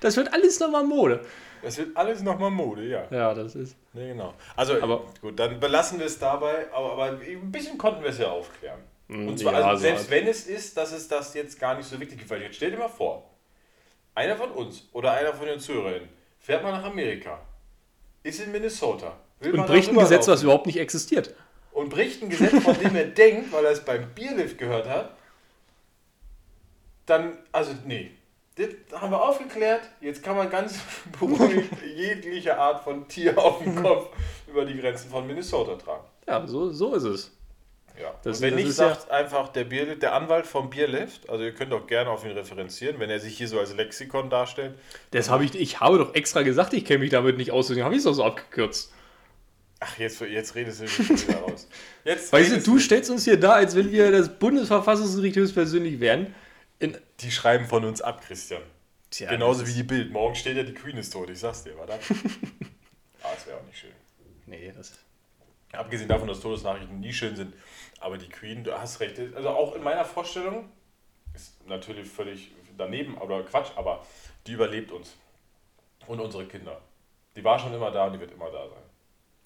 [0.00, 1.24] Das wird alles nochmal Mode.
[1.64, 3.06] Das wird alles nochmal Mode, ja.
[3.10, 3.74] Ja, das ist.
[3.94, 4.34] Nee, genau.
[4.54, 8.18] Also, Aber- gut, dann belassen wir es dabei, aber, aber ein bisschen konnten wir es
[8.18, 8.80] ja aufklären.
[9.08, 10.10] Mm, Und zwar, ja, also so selbst halt.
[10.10, 12.70] wenn es ist, dass es das jetzt gar nicht so wichtig ist, weil jetzt stell
[12.70, 13.30] dir mal vor,
[14.14, 17.40] einer von uns oder einer von den Zuhörern fährt mal nach Amerika,
[18.22, 21.34] ist in Minnesota, will Und bricht ein Gesetz, was überhaupt nicht existiert.
[21.72, 25.16] und bricht ein Gesetz, von dem er denkt, weil er es beim Bierlift gehört hat,
[27.06, 28.10] dann, also nee,
[28.56, 30.78] das haben wir aufgeklärt, jetzt kann man ganz
[31.18, 34.08] beruhigt jegliche Art von Tier auf dem Kopf
[34.46, 36.04] über die Grenzen von Minnesota tragen.
[36.28, 37.30] Ja, so, so ist es.
[38.00, 38.12] Ja.
[38.22, 41.52] Das- wenn nicht, ist ja- sagt einfach der, Bier, der Anwalt vom Bierlift, also ihr
[41.52, 44.74] könnt auch gerne auf ihn referenzieren, wenn er sich hier so als Lexikon darstellt.
[45.12, 47.84] Das habe ich, ich habe doch extra gesagt, ich kenne mich damit nicht aus, deswegen
[47.84, 48.92] habe ich es auch so abgekürzt.
[49.80, 51.68] Ach, jetzt, jetzt redest du schon wieder raus.
[52.04, 56.34] Jetzt Weißt du, du stellst uns hier da, als wenn wir das Bundesverfassungsgericht höchstpersönlich wären.
[56.78, 58.62] In, Die schreiben von uns ab, Christian.
[59.10, 60.10] Tja, Genauso wie die Bild.
[60.10, 62.00] Morgen steht ja die Queen ist tot, ich sag's dir, war das?
[63.22, 63.92] ah, das wäre auch nicht schön.
[64.46, 64.98] Nee, das.
[65.72, 67.54] Abgesehen davon, dass Todesnachrichten nie schön sind.
[68.00, 69.18] Aber die Queen, du hast recht.
[69.34, 70.68] Also auch in meiner Vorstellung,
[71.32, 74.04] ist natürlich völlig daneben oder Quatsch, aber
[74.46, 75.14] die überlebt uns.
[76.06, 76.80] Und unsere Kinder.
[77.36, 78.82] Die war schon immer da und die wird immer da sein.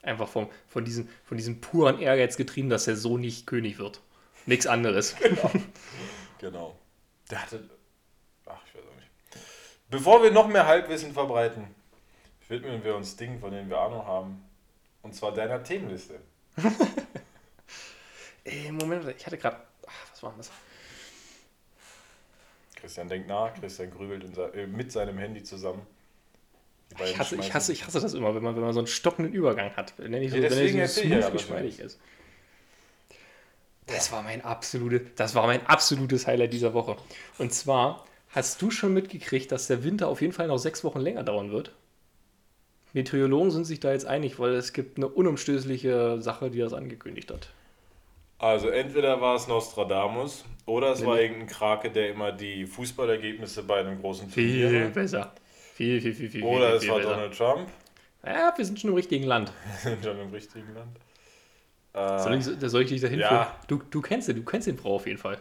[0.03, 4.01] Einfach vom, von, diesem, von diesem puren Ehrgeiz getrieben, dass er so nicht König wird.
[4.47, 5.17] Nichts anderes.
[5.17, 5.51] Genau.
[7.31, 7.69] Der hatte.
[8.47, 9.11] Ach, ich weiß auch nicht.
[9.91, 11.75] Bevor wir noch mehr Halbwissen verbreiten,
[12.49, 14.45] widmen wir uns Dingen, von denen wir Ahnung haben.
[15.03, 16.21] Und zwar deiner Themenliste.
[18.45, 19.57] Ey, Moment, ich hatte gerade.
[20.11, 20.51] Was war denn das?
[22.77, 25.87] Christian denkt nach, Christian grübelt in äh, mit seinem Handy zusammen.
[27.05, 29.33] Ich hasse, ich, hasse, ich hasse das immer, wenn man, wenn man so einen stockenden
[29.33, 29.95] Übergang hat.
[29.99, 32.01] Wenn er nicht so, Ja, wenn deswegen er so ja, smooth was geschmeidig ist.
[33.89, 36.97] Das war mein absolute, das war mein absolutes Highlight dieser Woche.
[37.39, 41.01] Und zwar hast du schon mitgekriegt, dass der Winter auf jeden Fall noch sechs Wochen
[41.01, 41.73] länger dauern wird.
[42.93, 47.31] Meteorologen sind sich da jetzt einig, weil es gibt eine unumstößliche Sache, die das angekündigt
[47.31, 47.55] hat.
[48.39, 53.65] Also entweder war es Nostradamus oder es Nee, war irgendein Krake, der immer die Fußballergebnisse
[53.65, 55.35] bei einem großen Viel Turnier besser.
[55.75, 57.15] Viel, viel, viel, viel, Oder viel, es viel war besser.
[57.15, 57.69] Donald Trump.
[58.25, 59.53] Ja, wir sind schon im richtigen Land.
[59.83, 60.99] Sind schon im richtigen Land.
[62.19, 63.29] Soll ich, soll ich dich dahin Ja.
[63.29, 63.47] führen?
[63.69, 65.41] Du, du kennst den, du kennst den Frau auf jeden Fall.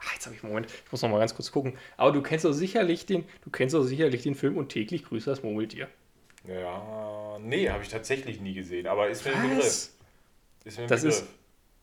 [0.00, 0.70] Ah, jetzt habe ich einen Moment.
[0.84, 1.78] Ich muss noch mal ganz kurz gucken.
[1.96, 5.26] Aber du kennst doch sicherlich den, du kennst doch sicherlich den Film und täglich grüßt
[5.26, 5.88] das Murmeltier.
[6.46, 9.64] Ja, nee, habe ich tatsächlich nie gesehen, aber ist mir ein Begriff.
[9.66, 11.20] Ist mir ein Das Begriff.
[11.20, 11.26] ist-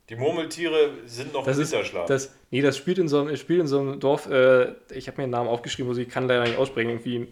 [0.10, 2.06] die Murmeltiere sind noch Das im Winterschlaf.
[2.06, 2.34] das.
[2.52, 4.28] Nee, das spielt in so einem, spielt in so einem Dorf.
[4.30, 6.90] Äh, ich habe mir einen Namen aufgeschrieben, also ich kann leider nicht aussprechen.
[6.90, 7.28] Irgendwie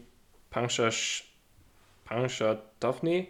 [0.49, 1.25] Panchash,
[2.06, 3.28] Pancha Daphne.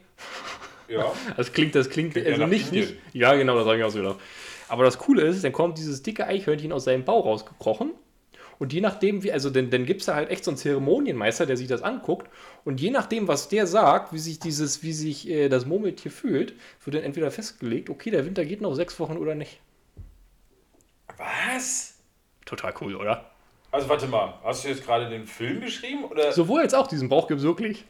[0.90, 1.12] Ja.
[1.38, 2.96] Das klingt, das klingt, Klingt ja also nicht, nicht.
[3.14, 4.20] Ja, genau, das habe ich auch so gedacht.
[4.68, 7.92] Aber das Coole ist, dann kommt dieses dicke Eichhörnchen aus seinem Bau rausgekrochen.
[8.60, 11.46] Und je nachdem, wie, also dann, dann gibt es da halt echt so einen Zeremonienmeister,
[11.46, 12.30] der sich das anguckt.
[12.66, 16.54] Und je nachdem, was der sagt, wie sich dieses, wie sich äh, das Murmeltier fühlt,
[16.84, 19.62] wird dann entweder festgelegt, okay, der Winter geht noch sechs Wochen oder nicht.
[21.18, 21.96] Was?
[22.46, 23.32] Total cool, oder?
[23.72, 26.04] Also warte mal, hast du jetzt gerade den Film geschrieben?
[26.06, 26.32] Oder?
[26.32, 27.86] Sowohl als auch diesen Bauch gibt es wirklich.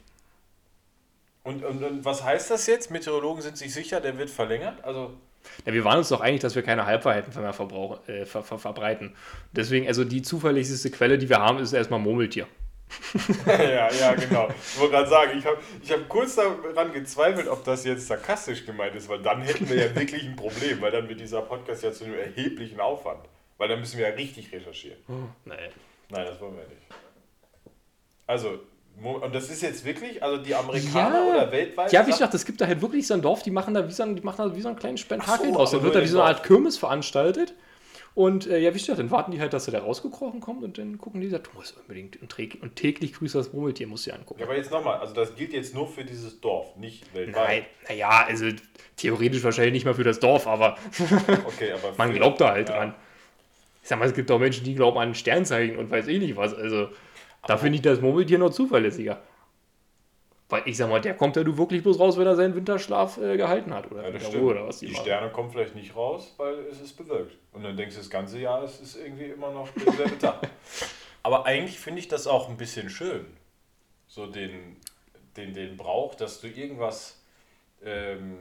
[1.49, 2.91] Und, und, und was heißt das jetzt?
[2.91, 4.83] Meteorologen sind sich sicher, der wird verlängert?
[4.83, 5.17] Also.
[5.65, 9.15] Ja, wir waren uns doch einig, dass wir keine Halbwahrheiten mehr äh, ver, ver, verbreiten.
[9.51, 12.45] Deswegen, also die zuverlässigste Quelle, die wir haben, ist erstmal Murmeltier.
[13.47, 14.49] ja, ja, genau.
[14.49, 18.65] Ich wollte gerade sagen, ich habe ich hab kurz daran gezweifelt, ob das jetzt sarkastisch
[18.65, 21.83] gemeint ist, weil dann hätten wir ja wirklich ein Problem, weil dann wird dieser Podcast
[21.83, 23.21] ja zu einem erheblichen Aufwand.
[23.57, 24.99] Weil dann müssen wir ja richtig recherchieren.
[25.45, 25.53] Nee.
[26.09, 26.81] Nein, das wollen wir nicht.
[28.27, 28.59] Also,
[29.01, 31.31] und das ist jetzt wirklich, also die Amerikaner ja.
[31.31, 31.91] oder weltweit?
[31.91, 33.91] Ja, wie gesagt, es gibt da halt wirklich so ein Dorf, die machen da wie
[33.91, 35.71] so ein, die machen da wie so ein kleines Spektakel so, draus.
[35.71, 37.53] Dann wird da wie so eine Art Kirmes veranstaltet.
[38.15, 40.77] Und äh, ja, wie gesagt, dann warten die halt, dass er da rausgekrochen kommt und
[40.77, 44.17] dann gucken die, du musst unbedingt und, und täglich grüßt das Murmeltier, musst du dir
[44.17, 44.41] angucken.
[44.41, 47.47] Ja, aber jetzt nochmal, also das gilt jetzt nur für dieses Dorf, nicht weltweit.
[47.47, 48.47] Nein, naja, also
[48.97, 50.77] theoretisch wahrscheinlich nicht mal für das Dorf, aber,
[51.45, 52.75] okay, aber man glaubt da halt ja.
[52.75, 52.95] dran.
[53.83, 56.35] Ich sag mal, es gibt auch Menschen, die glauben an Sternzeichen und weiß eh nicht
[56.35, 56.53] was.
[56.53, 56.89] Also
[57.47, 59.21] da finde ich das Murmeltier noch zuverlässiger.
[60.49, 63.17] Weil ich sag mal, der kommt ja du wirklich bloß raus, wenn er seinen Winterschlaf
[63.17, 63.91] äh, gehalten hat.
[63.91, 64.43] Oder, ja, das stimmt.
[64.43, 67.37] oder was die, die Sterne kommen vielleicht nicht raus, weil es ist bewölkt.
[67.51, 70.49] Und dann denkst du das ganze Jahr, es ist irgendwie immer noch derselbe Tag.
[71.21, 73.27] Aber eigentlich finde ich das auch ein bisschen schön.
[74.07, 74.77] So den,
[75.37, 77.21] den, den Brauch, dass du irgendwas
[77.83, 78.39] ähm,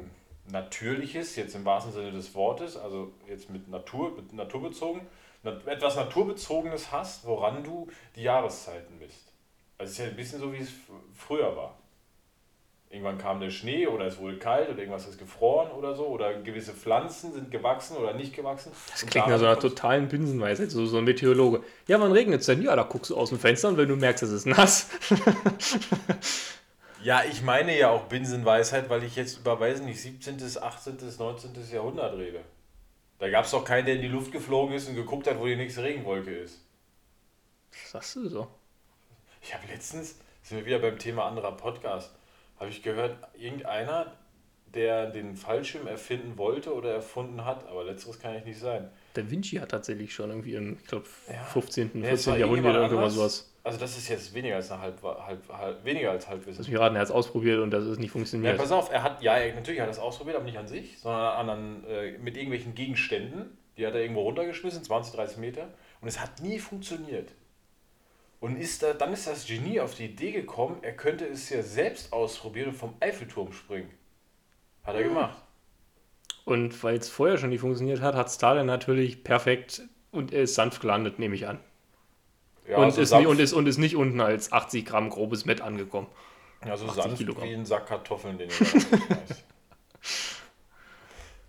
[0.50, 5.02] Natürliches, jetzt im wahrsten Sinne des Wortes, also jetzt mit Natur, mit naturbezogen,
[5.44, 9.32] etwas Naturbezogenes hast, woran du die Jahreszeiten misst.
[9.78, 10.70] Also es ist ja ein bisschen so, wie es
[11.14, 11.78] früher war.
[12.90, 16.40] Irgendwann kam der Schnee oder es wurde kalt oder irgendwas ist gefroren oder so oder
[16.40, 18.72] gewisse Pflanzen sind gewachsen oder nicht gewachsen.
[18.90, 21.62] Das klingt nach so einer totalen Binsenweisheit, so, so ein Meteorologe.
[21.86, 22.62] Ja, wann regnet es denn?
[22.62, 24.88] Ja, da guckst du aus dem Fenster und wenn du merkst, es ist nass.
[27.02, 31.50] ja, ich meine ja auch Binsenweisheit, weil ich jetzt über, weiß nicht, 17., 18., 19.
[31.70, 32.40] Jahrhundert rede.
[33.18, 35.46] Da gab es doch keinen, der in die Luft geflogen ist und geguckt hat, wo
[35.46, 36.64] die nächste Regenwolke ist.
[37.72, 38.48] Was sagst du so?
[39.42, 42.14] Ich habe letztens, sind wir wieder beim Thema anderer Podcast,
[42.58, 44.12] habe ich gehört, irgendeiner,
[44.74, 48.90] der den Fallschirm erfinden wollte oder erfunden hat, aber letzteres kann ich nicht sein.
[49.16, 51.42] Der Vinci hat tatsächlich schon irgendwie im, ich glaube, ja.
[51.44, 52.38] 15., 14.
[52.38, 53.52] Jahrhundert oder irgendwas sowas.
[53.68, 56.56] Also das ist jetzt weniger als eine halb, halb, halb weniger als Halbwissen.
[56.56, 58.56] Das mich raten, er hat es ausprobiert und das ist nicht funktioniert.
[58.56, 60.98] Ja, pass auf, er hat, ja, natürlich hat er es ausprobiert, aber nicht an sich,
[60.98, 63.58] sondern an, äh, mit irgendwelchen Gegenständen.
[63.76, 65.68] Die hat er irgendwo runtergeschmissen, 20, 30 Meter.
[66.00, 67.34] Und es hat nie funktioniert.
[68.40, 71.62] Und ist da, dann ist das Genie auf die Idee gekommen, er könnte es ja
[71.62, 73.90] selbst ausprobieren und vom Eiffelturm springen.
[74.82, 75.08] Hat er hm.
[75.10, 75.42] gemacht.
[76.46, 80.54] Und weil es vorher schon nicht funktioniert hat, hat Stalin natürlich perfekt und er ist
[80.54, 81.60] sanft gelandet, nehme ich an.
[82.68, 85.44] Ja, und, also ist nicht, und, ist, und ist nicht unten als 80 Gramm grobes
[85.44, 86.06] Met angekommen.
[86.66, 87.48] Ja, so sanft Kilogramm.
[87.48, 88.58] wie ein Sack Kartoffeln, den ich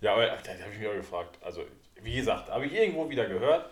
[0.02, 1.38] Ja, aber da habe ich mich auch gefragt.
[1.42, 1.64] Also,
[2.02, 3.70] wie gesagt, habe ich irgendwo wieder gehört,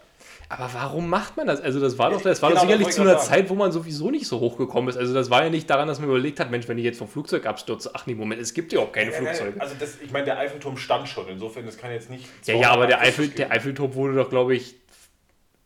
[0.49, 1.59] aber warum macht man das?
[1.59, 4.11] Also das war doch, das war genau, doch sicherlich zu einer Zeit, wo man sowieso
[4.11, 4.97] nicht so hochgekommen ist.
[4.97, 7.09] Also das war ja nicht daran, dass man überlegt hat, Mensch, wenn ich jetzt vom
[7.09, 9.59] Flugzeug abstürze, ach nee, Moment, es gibt ja auch keine ja, Flugzeuge.
[9.59, 12.25] Also das, ich meine, der Eiffelturm stand schon, insofern, das kann jetzt nicht...
[12.45, 14.75] Ja, ja, aber der, Eiffel, der Eiffelturm wurde doch, glaube ich,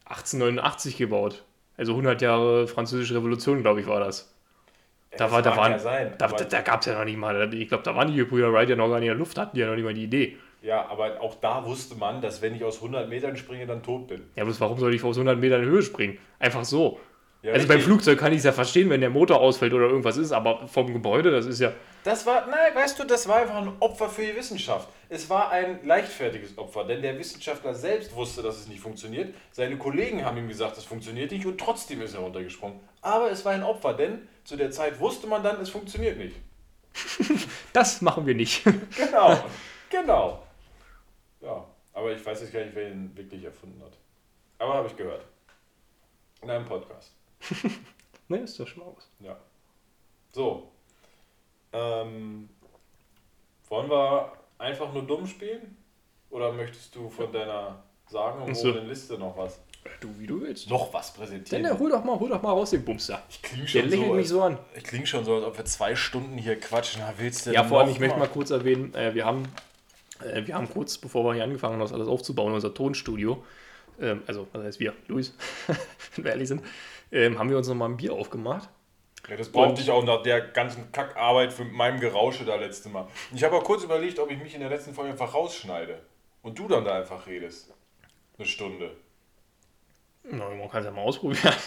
[0.06, 1.44] 1889 gebaut.
[1.82, 4.32] Also 100 Jahre französische Revolution, glaube ich, war das.
[5.18, 7.52] Da, war, da, waren, ja sein, da, da, da gab es ja noch nicht mal,
[7.56, 9.56] ich glaube, da waren die Brüder Wright ja noch gar nicht in der Luft, hatten
[9.56, 10.38] die ja noch nicht mal die Idee.
[10.62, 14.08] Ja, aber auch da wusste man, dass wenn ich aus 100 Metern springe, dann tot
[14.08, 14.22] bin.
[14.36, 16.20] Ja, bloß warum soll ich aus 100 Metern in Höhe springen?
[16.38, 17.00] Einfach so.
[17.42, 17.68] Ja, also richtig.
[17.70, 20.68] beim Flugzeug kann ich es ja verstehen, wenn der Motor ausfällt oder irgendwas ist, aber
[20.68, 21.74] vom Gebäude, das ist ja.
[22.04, 24.88] Das war, nein, weißt du, das war einfach ein Opfer für die Wissenschaft.
[25.10, 29.34] Es war ein leichtfertiges Opfer, denn der Wissenschaftler selbst wusste, dass es nicht funktioniert.
[29.52, 32.80] Seine Kollegen haben ihm gesagt, es funktioniert nicht und trotzdem ist er runtergesprungen.
[33.02, 36.36] Aber es war ein Opfer, denn zu der Zeit wusste man dann, es funktioniert nicht.
[37.74, 38.64] das machen wir nicht.
[38.96, 39.44] genau,
[39.90, 40.44] genau.
[41.42, 43.98] Ja, aber ich weiß jetzt gar nicht, wer ihn wirklich erfunden hat.
[44.60, 45.26] Aber habe ich gehört.
[46.44, 47.14] In einem Podcast.
[48.28, 49.10] ne, ist doch schon mal was.
[49.20, 49.38] Ja.
[50.32, 50.72] So.
[51.74, 52.50] Ähm,
[53.70, 55.78] wollen wir einfach nur dumm spielen?
[56.30, 59.60] Oder möchtest du von deiner sagenumwobenen Liste noch was?
[60.00, 60.70] Du, wie du willst.
[60.70, 61.64] Noch was präsentieren.
[61.64, 63.22] Dann hol doch mal, hol doch mal raus den Bumster.
[63.30, 64.58] Ich klinge schon, Der so, mich so an.
[64.76, 67.02] Ich klinge schon so, als ob wir zwei Stunden hier quatschen.
[67.02, 69.48] Na, willst du ja, vor allem, ich möchte mal kurz erwähnen, äh, wir haben
[70.24, 73.44] äh, wir haben kurz, bevor wir hier angefangen haben, das alles aufzubauen, unser Tonstudio,
[74.00, 75.34] ähm, also was heißt wir, Luis,
[76.16, 76.62] wenn wir ehrlich sind,
[77.12, 78.70] ähm, haben wir uns nochmal ein Bier aufgemacht.
[79.30, 83.08] Ja, das brauchte ich auch nach der ganzen Kackarbeit für meinem Gerausche da letzte Mal.
[83.34, 86.02] Ich habe auch kurz überlegt, ob ich mich in der letzten Folge einfach rausschneide
[86.42, 87.72] und du dann da einfach redest.
[88.38, 88.92] Eine Stunde.
[90.24, 91.54] Na, man kann es ja mal ausprobieren.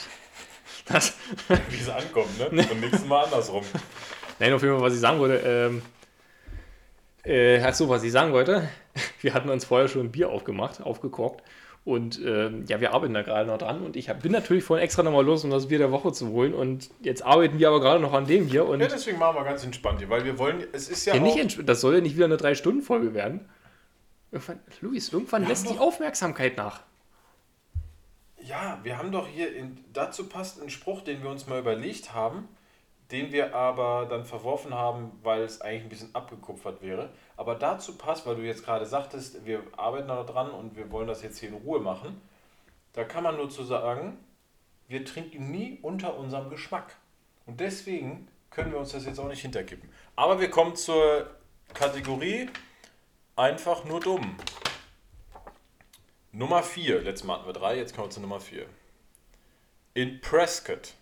[0.86, 1.16] Das
[1.70, 2.48] Wie es ankommt, ne?
[2.48, 3.64] Und nächstes Mal andersrum.
[4.38, 5.82] Nein, auf jeden Fall, was ich sagen wollte, ähm,
[7.24, 8.68] äh, ach so, was ich sagen wollte,
[9.22, 11.42] wir hatten uns vorher schon ein Bier aufgemacht, aufgekocht.
[11.84, 13.82] Und ähm, ja, wir arbeiten da gerade noch dran.
[13.82, 16.28] Und ich hab, bin natürlich vorhin extra nochmal los, um das Bier der Woche zu
[16.30, 16.54] holen.
[16.54, 18.66] Und jetzt arbeiten wir aber gerade noch an dem hier.
[18.66, 21.20] Und ja, deswegen machen wir ganz entspannt hier, weil wir wollen, es ist ja, ja
[21.20, 23.48] nicht Das soll ja nicht wieder eine Drei-Stunden-Folge werden.
[24.32, 26.80] Irgendwann, Luis, irgendwann wir lässt die Aufmerksamkeit nach.
[28.42, 32.14] Ja, wir haben doch hier, in, dazu passt ein Spruch, den wir uns mal überlegt
[32.14, 32.48] haben
[33.10, 37.10] den wir aber dann verworfen haben, weil es eigentlich ein bisschen abgekupfert wäre.
[37.36, 41.06] Aber dazu passt, weil du jetzt gerade sagtest, wir arbeiten da dran und wir wollen
[41.06, 42.20] das jetzt hier in Ruhe machen.
[42.92, 44.18] Da kann man nur zu sagen,
[44.88, 46.96] wir trinken nie unter unserem Geschmack.
[47.46, 49.88] Und deswegen können wir uns das jetzt auch nicht hinterkippen.
[50.16, 51.26] Aber wir kommen zur
[51.74, 52.48] Kategorie
[53.36, 54.36] einfach nur dumm.
[56.32, 57.02] Nummer 4.
[57.02, 58.66] Letztes Mal hatten wir drei, jetzt kommen wir zu Nummer 4.
[59.94, 60.94] In Prescott,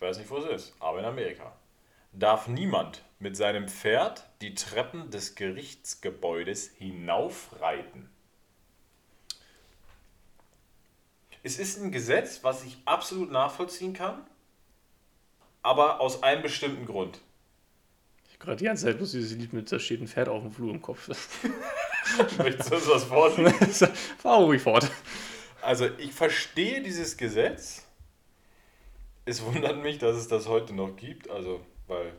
[0.00, 1.52] ich weiß nicht, wo es ist, aber in Amerika,
[2.12, 8.08] darf niemand mit seinem Pferd die Treppen des Gerichtsgebäudes hinaufreiten.
[11.42, 14.26] Es ist ein Gesetz, was ich absolut nachvollziehen kann,
[15.60, 17.20] aber aus einem bestimmten Grund.
[18.24, 20.42] Ich habe gerade die ganze Zeit bloß dieses Lied mit, da steht ein Pferd auf
[20.42, 21.08] dem Flur im Kopf.
[22.38, 23.88] Möchtest du uns was vorlesen?
[24.18, 24.90] Fahr ruhig fort.
[25.60, 27.84] Also ich verstehe dieses Gesetz.
[29.30, 31.30] Es wundert mich, dass es das heute noch gibt.
[31.30, 32.12] Also, weil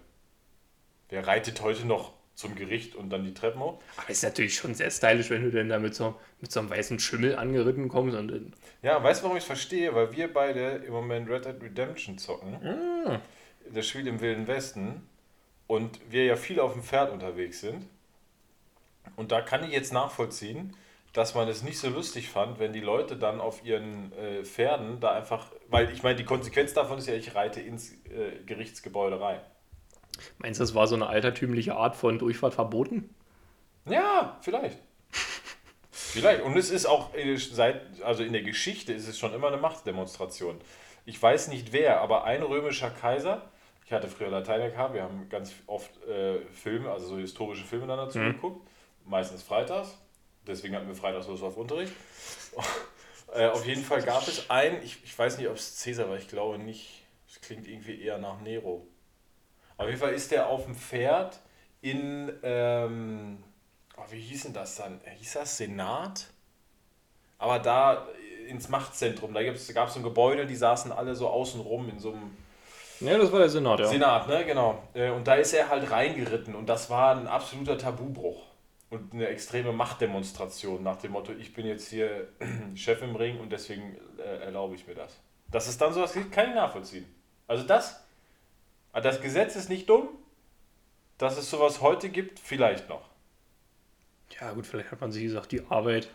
[1.09, 3.81] wer reitet heute noch zum Gericht und dann die Treppen hoch?
[3.97, 6.69] Aber ist natürlich schon sehr stylisch, wenn du denn da mit so, mit so einem
[6.69, 8.15] weißen Schimmel angeritten kommst.
[8.15, 9.93] Und Ja, weißt du, warum ich es verstehe?
[9.93, 12.55] Weil wir beide im Moment Red Dead Redemption zocken.
[12.65, 13.19] Ah.
[13.69, 15.05] Das Spiel im Wilden Westen.
[15.67, 17.85] Und wir ja viel auf dem Pferd unterwegs sind.
[19.17, 20.77] Und da kann ich jetzt nachvollziehen,
[21.13, 24.99] dass man es nicht so lustig fand, wenn die Leute dann auf ihren äh, Pferden
[24.99, 29.19] da einfach, weil ich meine, die Konsequenz davon ist ja, ich reite ins äh, Gerichtsgebäude
[29.19, 29.41] rein.
[30.39, 33.09] meinst du, das war so eine altertümliche Art von Durchfahrt verboten?
[33.85, 34.77] Ja, vielleicht.
[35.91, 36.43] vielleicht.
[36.43, 39.57] Und es ist auch äh, seit, also in der Geschichte ist es schon immer eine
[39.57, 40.59] Machtdemonstration.
[41.05, 43.49] Ich weiß nicht wer, aber ein römischer Kaiser,
[43.85, 47.87] ich hatte früher Latein gehabt, wir haben ganz oft äh, Filme, also so historische Filme
[47.87, 48.33] dann dazu Mhm.
[48.33, 48.67] geguckt,
[49.05, 49.97] meistens freitags,
[50.47, 51.93] deswegen hatten wir freitags los auf Unterricht.
[53.33, 56.17] äh, auf jeden Fall gab es einen, ich, ich weiß nicht, ob es Cäsar war,
[56.17, 58.85] ich glaube nicht, es klingt irgendwie eher nach Nero.
[59.77, 61.39] Auf jeden Fall ist der auf dem Pferd
[61.81, 63.43] in, ähm,
[63.97, 65.01] oh, wie hieß denn das dann?
[65.17, 66.27] Hieß das Senat?
[67.39, 68.07] Aber da
[68.47, 72.11] ins Machtzentrum, da gab es so ein Gebäude, die saßen alle so außenrum in so
[72.11, 72.37] einem
[72.99, 73.87] Ja, das war der Senat, ja.
[73.87, 74.83] Senat, ne, genau.
[74.93, 78.50] Äh, Und da ist er halt reingeritten und das war ein absoluter Tabubruch
[78.91, 82.27] und eine extreme Machtdemonstration nach dem Motto, ich bin jetzt hier
[82.75, 85.19] Chef im Ring und deswegen äh, erlaube ich mir das.
[85.49, 87.05] Dass es dann sowas gibt, kann ich nachvollziehen.
[87.47, 88.03] Also das,
[88.91, 90.09] ah, das Gesetz ist nicht dumm,
[91.17, 93.09] dass es sowas heute gibt, vielleicht noch.
[94.39, 96.09] Ja, gut, vielleicht hat man sich gesagt, die Arbeit,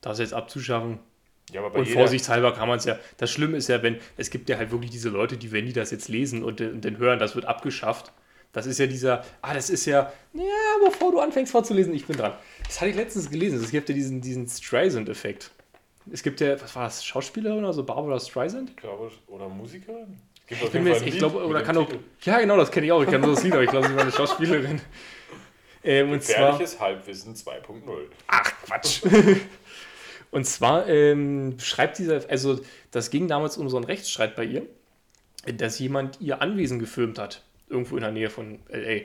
[0.00, 1.00] das jetzt abzuschaffen.
[1.52, 2.98] Ja, aber bei Und vorsichtshalber kann man es ja.
[3.18, 5.72] Das Schlimme ist ja, wenn, es gibt ja halt wirklich diese Leute, die, wenn die
[5.74, 8.12] das jetzt lesen und, und dann hören, das wird abgeschafft.
[8.52, 10.44] Das ist ja dieser, ah, das ist ja, ja,
[10.84, 12.32] bevor du anfängst vorzulesen, ich bin dran.
[12.64, 13.62] Das hatte ich letztens gelesen.
[13.62, 15.52] Es gibt ja diesen, diesen Streisand-Effekt.
[16.10, 18.70] Es gibt ja, was war das, Schauspielerin oder so, Barbara Streisand?
[18.70, 19.92] ich glaube, oder Musiker?
[19.92, 21.88] Es gibt Ich bin mir jetzt, ich glaube, oder kann auch,
[22.22, 23.94] ja genau, das kenne ich auch, ich kenne so das Lied, aber ich glaube, sie
[23.94, 24.80] war eine Schauspielerin.
[25.82, 27.80] Ähm, und zwar, Gefährliches Halbwissen 2.0.
[28.26, 29.02] Ach, Quatsch.
[30.30, 32.60] Und zwar ähm, schreibt dieser, also
[32.90, 34.66] das ging damals um so einen Rechtsstreit bei ihr,
[35.56, 39.02] dass jemand ihr Anwesen gefilmt hat, irgendwo in der Nähe von L.A.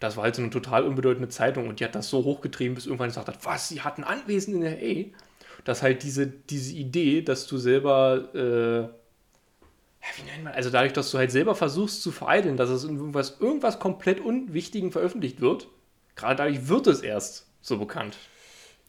[0.00, 2.86] Das war halt so eine total unbedeutende Zeitung und die hat das so hochgetrieben, bis
[2.86, 5.16] irgendwann gesagt hat, was, sie hat ein Anwesen in L.A.?
[5.64, 10.92] Dass halt diese, diese Idee, dass du selber, äh, ja, wie nennt man, also dadurch,
[10.92, 15.68] dass du halt selber versuchst zu vereiteln, dass es irgendwas, irgendwas komplett Unwichtigen veröffentlicht wird,
[16.16, 18.18] gerade dadurch wird es erst so bekannt.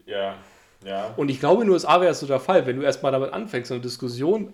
[0.06, 0.36] Ja,
[0.84, 1.14] ja.
[1.16, 3.32] Und ich glaube, in den USA wäre es so der Fall, wenn du erstmal damit
[3.32, 4.54] anfängst, eine Diskussion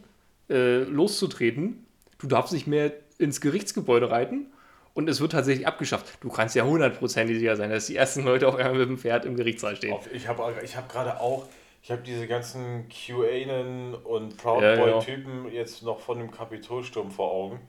[0.50, 1.86] äh, loszutreten,
[2.20, 4.48] du darfst nicht mehr ins Gerichtsgebäude reiten
[4.94, 6.18] und es wird tatsächlich abgeschafft.
[6.22, 9.26] Du kannst ja hundertprozentig sicher sein, dass die ersten Leute auf einmal mit dem Pferd
[9.26, 9.96] im Gerichtssaal stehen.
[10.14, 11.46] Ich habe ich hab gerade auch,
[11.84, 15.00] ich habe diese ganzen QAnon und Proud Ja, Boy ja.
[15.00, 17.60] Typen jetzt noch von dem Kapitolsturm vor Augen,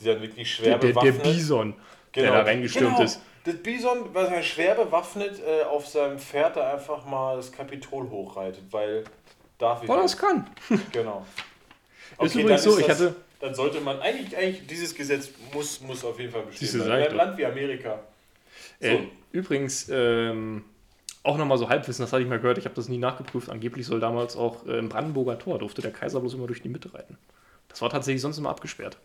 [0.00, 1.22] die dann wirklich schwer Der, der, der bewaffnet.
[1.22, 1.74] Bison,
[2.14, 3.04] der da reingestürmt genau.
[3.04, 3.20] ist.
[3.44, 8.10] Das Bison, was er schwer bewaffnet äh, auf seinem Pferd da einfach mal das Kapitol
[8.10, 9.04] hochreitet, weil
[9.56, 10.14] darf ich Weil nicht.
[10.14, 10.46] das kann.
[10.92, 11.24] Genau.
[12.20, 14.94] Ist Okay, übrigens dann so, ist ich das- hatte- Dann sollte man, eigentlich, eigentlich dieses
[14.94, 16.82] Gesetz muss, muss auf jeden Fall bestehen.
[16.82, 17.16] In einem.
[17.16, 18.00] Land wie Amerika.
[18.80, 18.88] So.
[18.88, 20.64] Äh, übrigens, ähm,
[21.22, 23.48] auch nochmal so Halbwissen, das hatte ich mal gehört, ich habe das nie nachgeprüft.
[23.50, 26.68] Angeblich soll damals auch äh, im Brandenburger Tor durfte der Kaiser bloß immer durch die
[26.68, 27.18] Mitte reiten.
[27.68, 28.96] Das war tatsächlich sonst immer abgesperrt.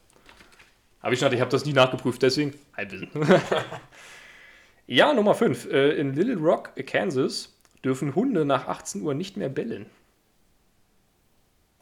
[1.02, 3.10] Habe ich schon, ich habe das nie nachgeprüft, deswegen Halbwissen.
[4.88, 5.66] ja, Nummer 5.
[5.70, 9.86] Äh, in Little Rock, Kansas, dürfen Hunde nach 18 Uhr nicht mehr bellen.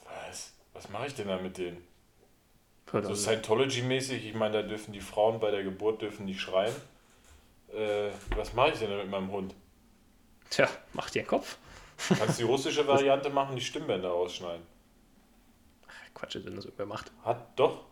[0.04, 0.54] Was?
[0.74, 1.91] Was mache ich denn da mit denen?
[2.92, 6.76] Hört So Scientology-mäßig, ich meine, da dürfen die Frauen bei der Geburt dürfen nicht schreien.
[7.74, 9.56] Äh, was mache ich denn mit meinem Hund?
[10.50, 11.58] Tja, macht dir Kopf.
[12.10, 14.66] Kannst du die russische Variante machen, die Stimmbänder ausschneiden?
[16.14, 17.12] Quatsch, wenn das irgendwer macht.
[17.24, 17.86] Hat doch.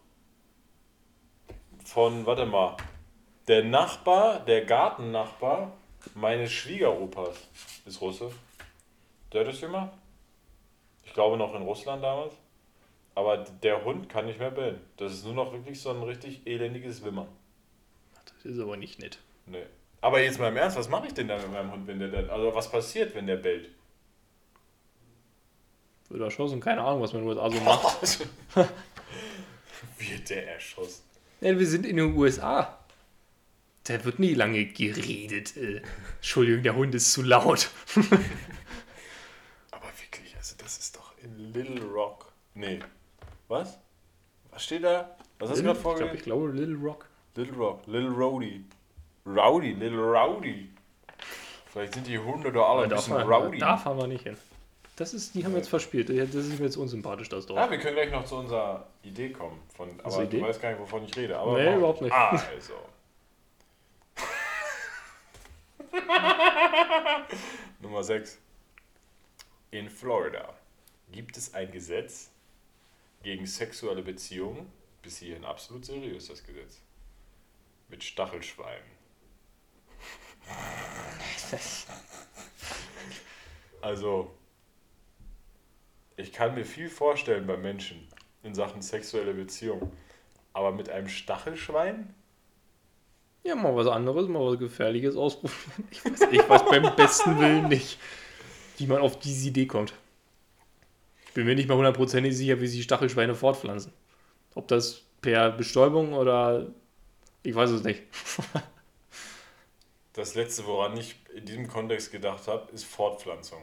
[1.85, 2.75] Von, warte mal,
[3.47, 5.71] der Nachbar, der Gartennachbar
[6.13, 7.38] meines Schwiegeropas
[7.85, 8.31] ist Russe.
[9.31, 9.91] Der hat das gemacht.
[11.03, 12.33] Ich glaube noch in Russland damals.
[13.19, 14.79] Aber der Hund kann nicht mehr bellen.
[14.95, 17.27] Das ist nur noch wirklich so ein richtig elendiges Wimmern.
[18.23, 19.19] Das ist aber nicht nett.
[19.45, 19.65] Nee.
[19.99, 22.08] Aber jetzt mal im Ernst, was mache ich denn da mit meinem Hund, wenn der
[22.08, 22.29] dann.
[22.29, 23.71] Also was passiert, wenn der bellt?
[26.08, 28.19] Wird erschossen, keine Ahnung, was man in den USA so macht.
[29.97, 31.03] Wird der erschossen?
[31.41, 32.79] Ja, wir sind in den USA.
[33.84, 35.58] Da wird nie lange geredet.
[35.58, 35.82] Äh,
[36.15, 37.69] Entschuldigung, der Hund ist zu laut.
[39.71, 42.32] Aber wirklich, also das ist doch in Little Rock.
[42.53, 42.79] Nee.
[43.49, 43.79] Was?
[44.51, 45.17] Was steht da?
[45.39, 46.17] Was hast du gerade ich, glaub, vorgelesen?
[46.17, 47.05] ich glaube Little Rock.
[47.35, 48.63] Little Rock, Little Rowdy.
[49.25, 50.69] Rowdy, Little Rowdy.
[51.71, 53.57] Vielleicht sind die Hunde da alle ein bisschen fahren, rowdy.
[53.57, 54.38] da fahren wir nicht hin.
[54.97, 56.09] Das ist, die haben wir jetzt verspielt.
[56.09, 57.57] Das ist mir jetzt unsympathisch, das Dorf.
[57.59, 59.59] Ja, wir können gleich noch zu unserer Idee kommen.
[59.75, 60.41] Von, aber du Idee?
[60.41, 61.38] weißt gar nicht, wovon ich rede.
[61.38, 62.13] Aber Nee, überhaupt nicht.
[62.13, 62.73] Also.
[67.81, 68.38] Nummer 6.
[69.71, 70.53] In Florida
[71.12, 72.29] gibt es ein Gesetz
[73.23, 74.71] gegen sexuelle Beziehungen.
[75.01, 76.82] Bis hierhin absolut seriös, das Gesetz.
[77.88, 78.99] Mit Stachelschweinen.
[83.82, 84.29] Also,
[86.17, 88.05] ich kann mir viel vorstellen bei Menschen
[88.43, 89.91] in Sachen sexuelle Beziehung.
[90.51, 92.13] Aber mit einem Stachelschwein?
[93.43, 95.88] Ja, mal was anderes, mal was Gefährliches ausprobieren.
[95.91, 97.97] Ich weiß, ich weiß beim besten Willen nicht,
[98.77, 99.93] wie man auf diese Idee kommt.
[101.29, 103.93] Ich bin mir nicht mal hundertprozentig sicher, wie sich Stachelschweine fortpflanzen.
[104.55, 106.65] Ob das per Bestäubung oder.
[107.43, 108.03] Ich weiß es nicht.
[110.13, 113.61] Das letzte, woran ich in diesem Kontext gedacht habe, ist Fortpflanzung.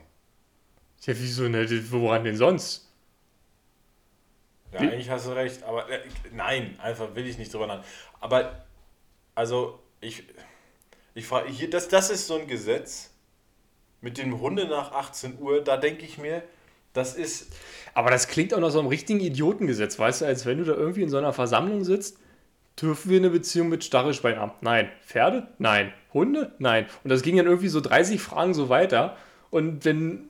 [1.02, 1.92] Ja, wieso nicht?
[1.92, 2.88] Woran denn sonst?
[4.72, 6.00] Ja, eigentlich hast du recht, aber äh,
[6.32, 7.84] nein, einfach will ich nicht drüber nach.
[8.20, 8.64] Aber,
[9.34, 10.22] also, ich,
[11.14, 13.10] ich frage, hier, das, das ist so ein Gesetz
[14.00, 16.42] mit dem Hunde nach 18 Uhr, da denke ich mir,
[16.96, 17.48] das ist,
[17.94, 20.74] Aber das klingt auch nach so einem richtigen Idiotengesetz, weißt du, als wenn du da
[20.74, 22.18] irgendwie in so einer Versammlung sitzt.
[22.80, 24.52] Dürfen wir eine Beziehung mit Stachelschwein haben?
[24.60, 24.90] Nein.
[25.06, 25.48] Pferde?
[25.58, 25.94] Nein.
[26.12, 26.52] Hunde?
[26.58, 26.86] Nein.
[27.04, 29.16] Und das ging dann irgendwie so 30 Fragen so weiter.
[29.48, 30.28] Und wenn,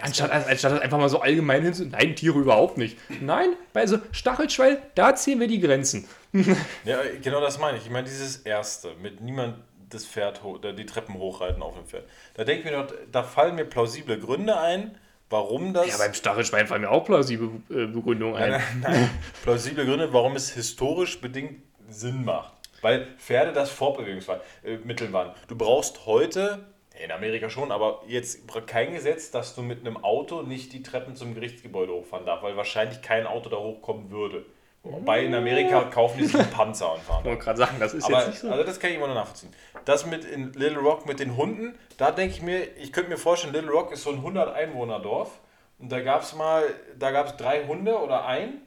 [0.00, 2.96] anstatt, anstatt einfach mal so allgemein hinzu, nein, Tiere überhaupt nicht.
[3.20, 6.06] Nein, bei so Stachelschwein, da ziehen wir die Grenzen.
[6.84, 7.84] ja, genau das meine ich.
[7.84, 9.56] Ich meine, dieses Erste, mit niemand
[9.90, 10.40] das Pferd,
[10.78, 12.04] die Treppen hochreiten auf dem Pferd.
[12.34, 14.96] Da denke ich mir noch, da fallen mir plausible Gründe ein,
[15.30, 15.88] warum das...
[15.88, 18.50] Ja, beim Stachelschwein fallen mir auch plausible äh, Begründungen ein.
[18.50, 19.10] Nein, nein,
[19.42, 22.52] plausible Gründe, warum es historisch bedingt Sinn macht.
[22.80, 25.34] Weil Pferde das Fortbewegungsmittel waren.
[25.48, 26.66] Du brauchst heute,
[27.02, 31.16] in Amerika schon, aber jetzt kein Gesetz, dass du mit einem Auto nicht die Treppen
[31.16, 34.44] zum Gerichtsgebäude hochfahren darfst, weil wahrscheinlich kein Auto da hochkommen würde.
[34.82, 37.20] Wobei in Amerika kaufen die sich einen Panzer und fahren.
[37.20, 38.50] Ich wollte gerade sagen, das ist Aber, jetzt nicht so.
[38.50, 39.52] Also das kann ich immer noch nachvollziehen.
[39.84, 43.18] Das mit in Little Rock mit den Hunden, da denke ich mir, ich könnte mir
[43.18, 45.40] vorstellen, Little Rock ist so ein 100 Einwohner Dorf
[45.78, 46.62] und da gab es mal,
[46.98, 48.62] da gab es drei Hunde oder ein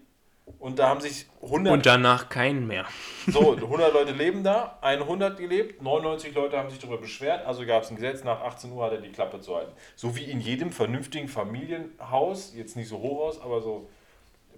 [0.59, 2.85] und da haben sich 100, Und danach keinen mehr.
[3.27, 7.83] so 100 Leute leben da, 100 gelebt, 99 Leute haben sich darüber beschwert, also gab
[7.83, 9.71] es ein Gesetz, nach 18 Uhr hat er die Klappe zu halten.
[9.95, 13.89] So wie in jedem vernünftigen Familienhaus, jetzt nicht so Hochhaus, aber so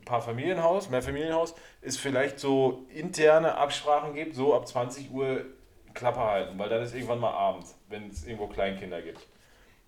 [0.06, 5.46] paar Familienhaus, mehr Familienhaus, es vielleicht so interne Absprachen gibt, so ab 20 Uhr
[5.94, 9.20] Klappe halten, weil dann ist irgendwann mal Abend, wenn es irgendwo Kleinkinder gibt.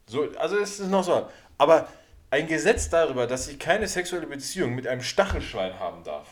[0.06, 1.28] So, also es ist noch so.
[1.58, 1.88] Aber
[2.30, 6.28] ein Gesetz darüber, dass ich keine sexuelle Beziehung mit einem Stachelschwein haben darf.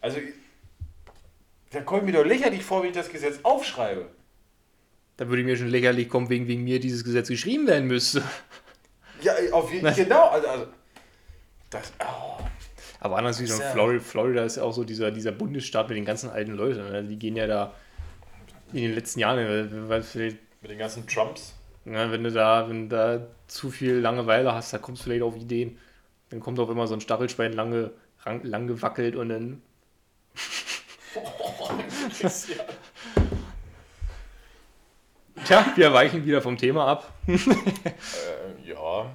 [0.00, 0.18] Also,
[1.70, 4.08] da kommt mir doch lächerlich vor, wenn ich das Gesetz aufschreibe.
[5.16, 8.22] Da würde mir schon lächerlich kommen, wegen, wegen mir dieses Gesetz geschrieben werden müsste.
[9.20, 9.94] Ja, auf jeden Fall.
[10.04, 10.28] Genau.
[10.28, 10.66] Also, also,
[11.68, 12.42] das, oh.
[13.00, 13.70] Aber anders wie so Ja.
[13.70, 16.90] Florida, Florida ist ja auch so dieser, dieser Bundesstaat mit den ganzen alten Leuten.
[16.90, 17.02] ne?
[17.02, 17.74] Die gehen ja da
[18.72, 21.54] in den letzten Jahren, äh, weil vielleicht, Mit den ganzen Trumps.
[21.84, 25.22] na, wenn du da, wenn du da zu viel Langeweile hast, da kommst du vielleicht
[25.22, 25.78] auf Ideen.
[26.28, 27.90] Dann kommt auch immer so ein Stachelschwein lange,
[28.24, 29.62] lang, lang gewackelt und dann.
[35.44, 37.12] Tja, wir weichen wieder vom Thema ab.
[37.26, 37.38] Äh,
[38.68, 39.10] ja.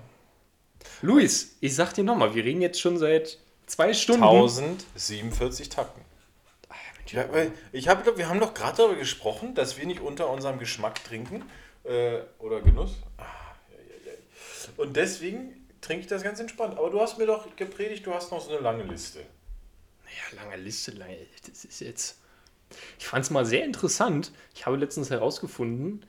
[1.01, 4.23] Luis, ich sag dir nochmal, wir reden jetzt schon seit zwei Stunden.
[4.23, 6.01] 1047 Takten.
[7.07, 10.57] Ja, weil ich habe, wir haben doch gerade darüber gesprochen, dass wir nicht unter unserem
[10.57, 11.43] Geschmack trinken
[11.83, 12.95] äh, oder Genuss.
[13.17, 13.23] Ah,
[13.69, 14.69] ja, ja, ja.
[14.77, 16.77] Und deswegen trinke ich das ganz entspannt.
[16.77, 19.19] Aber du hast mir doch gepredigt, du hast noch so eine lange Liste.
[19.19, 21.17] Ja, lange Liste, lange.
[21.47, 22.17] Das ist jetzt.
[22.97, 24.31] Ich fand es mal sehr interessant.
[24.55, 26.05] Ich habe letztens herausgefunden.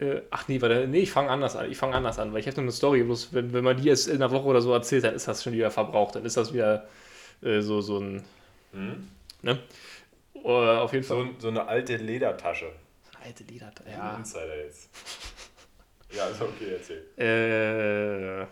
[0.00, 1.70] Äh, ach nee, warte, nee, ich fange anders an.
[1.70, 3.02] Ich fange anders an, weil ich habe noch eine Story.
[3.02, 5.42] Bloß wenn, wenn man die jetzt in einer Woche oder so erzählt, dann ist das
[5.42, 6.14] schon wieder verbraucht.
[6.16, 6.88] Dann ist das wieder
[7.42, 8.24] äh, so, so ein.
[9.42, 9.58] Ne?
[10.34, 11.16] Äh, auf jeden Fall.
[11.18, 12.66] So, so eine alte Ledertasche.
[13.16, 13.70] Eine alte Leder.
[13.84, 14.16] Ein Ja.
[14.16, 14.88] Insider jetzt.
[16.12, 17.04] Ja, ist okay, erzähl.
[17.16, 18.46] Äh,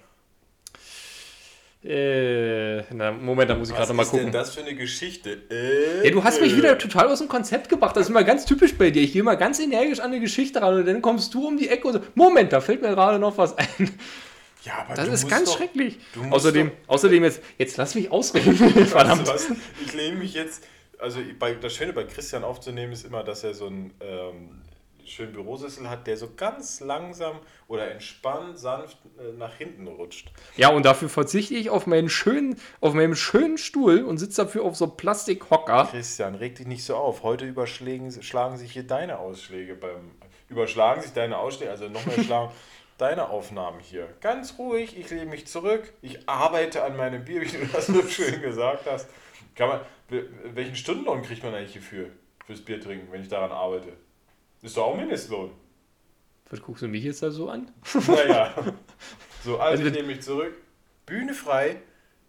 [1.85, 4.33] Äh, na, Moment, da muss ich gerade mal gucken.
[4.33, 5.39] Was ist denn das für eine Geschichte?
[5.49, 7.95] Äh, ja, du hast mich wieder total aus dem Konzept gebracht.
[7.97, 9.01] Das ist immer ganz typisch bei dir.
[9.03, 11.69] Ich gehe mal ganz energisch an eine Geschichte ran und dann kommst du um die
[11.69, 13.69] Ecke und so, Moment, da fällt mir gerade noch was ein.
[14.65, 15.99] Ja, aber Das du ist musst ganz doch- schrecklich.
[16.31, 18.57] Außerdem, doch- außerdem jetzt, jetzt lass mich ausreden.
[18.87, 19.29] Verdammt.
[19.29, 19.47] Du was?
[19.87, 20.65] Ich lehne mich jetzt.
[20.99, 24.63] Also bei, das Schöne bei Christian aufzunehmen ist immer, dass er so einen ähm,
[25.09, 30.31] schönen Bürosessel hat, der so ganz langsam oder entspannt, sanft äh, nach hinten rutscht.
[30.57, 34.65] Ja, und dafür verzichte ich auf meinen schönen, auf meinem schönen Stuhl und sitze dafür
[34.65, 35.89] auf so einem Plastikhocker.
[35.91, 37.23] Christian, reg dich nicht so auf.
[37.23, 40.13] Heute überschlagen schlagen sich hier deine Ausschläge beim.
[40.49, 42.53] Überschlagen sich deine Ausschläge, also nochmal schlagen.
[42.99, 44.09] Deine Aufnahmen hier.
[44.21, 45.93] Ganz ruhig, ich lehne mich zurück.
[46.03, 49.09] Ich arbeite an meinem Bier, wie du das so schön gesagt hast.
[49.55, 49.81] Kann man,
[50.11, 52.09] wel- welchen Stundenlohn kriegt man eigentlich hierfür?
[52.45, 53.93] Fürs Bier trinken, wenn ich daran arbeite?
[54.63, 55.51] Ist doch auch Mindestlohn.
[56.51, 57.71] Was guckst du mich jetzt da so an?
[58.09, 58.53] Naja.
[59.45, 60.55] So, also ich Also- nehme mich zurück.
[61.07, 61.77] Bühne frei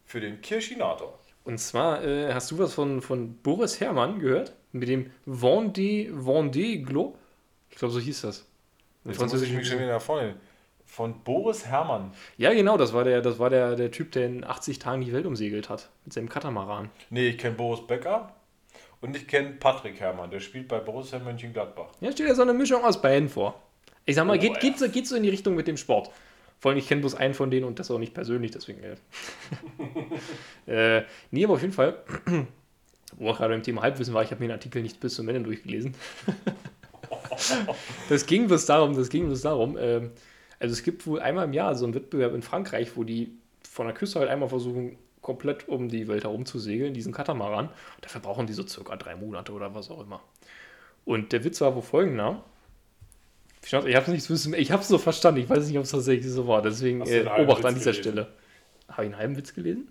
[0.04, 1.18] für den Kirschinator.
[1.44, 4.54] Und zwar, äh, hast du was von, von Boris Herrmann gehört?
[4.72, 7.18] Mit dem Vendée, Vendée Globe?
[7.70, 8.46] Ich glaube, so hieß das.
[9.04, 10.36] Jetzt muss ich mich schon wieder nach vorne.
[10.84, 12.12] Von Boris Herrmann.
[12.36, 15.12] Ja, genau, das war, der, das war der, der Typ, der in 80 Tagen die
[15.12, 15.88] Welt umsegelt hat.
[16.04, 16.90] Mit seinem Katamaran.
[17.10, 18.34] Nee, ich kenne Boris Becker
[19.00, 20.30] und ich kenne Patrick Herrmann.
[20.30, 21.88] Der spielt bei Borussia Mönchengladbach.
[22.00, 23.60] Ja, steht ja so eine Mischung aus beiden vor.
[24.06, 24.58] Ich sag mal, Oh, geht, ja.
[24.58, 26.10] geht, so, geht so in die Richtung mit dem Sport.
[26.58, 28.80] Vor allem, ich kenne bloß einen von denen und das auch nicht persönlich, deswegen.
[28.82, 28.96] Äh,
[30.98, 32.02] äh, nee, aber auf jeden Fall,
[33.16, 35.28] wo wir gerade beim Thema Halbwissen war, ich habe mir den Artikel nicht bis zum
[35.28, 35.94] Ende durchgelesen.
[38.08, 39.78] das ging bloß darum, das ging bloß darum.
[39.80, 40.10] ähm,
[40.58, 43.32] also es gibt wohl einmal im Jahr so einen Wettbewerb in Frankreich, wo die
[43.68, 47.68] von der Küste halt einmal versuchen, komplett um die Welt herum zu segeln, diesen Katamaran.
[48.00, 50.22] Dafür brauchen die so circa drei Monate oder was auch immer.
[51.04, 52.44] Und der Witz war wo folgender.
[53.62, 55.90] Ich habe es nicht wissen, ich habe es so verstanden, ich weiß nicht, ob es
[55.90, 57.94] tatsächlich so war, deswegen äh, Obacht an dieser gelesen?
[57.94, 58.32] Stelle.
[58.88, 59.88] Habe ich einen halben Witz gelesen?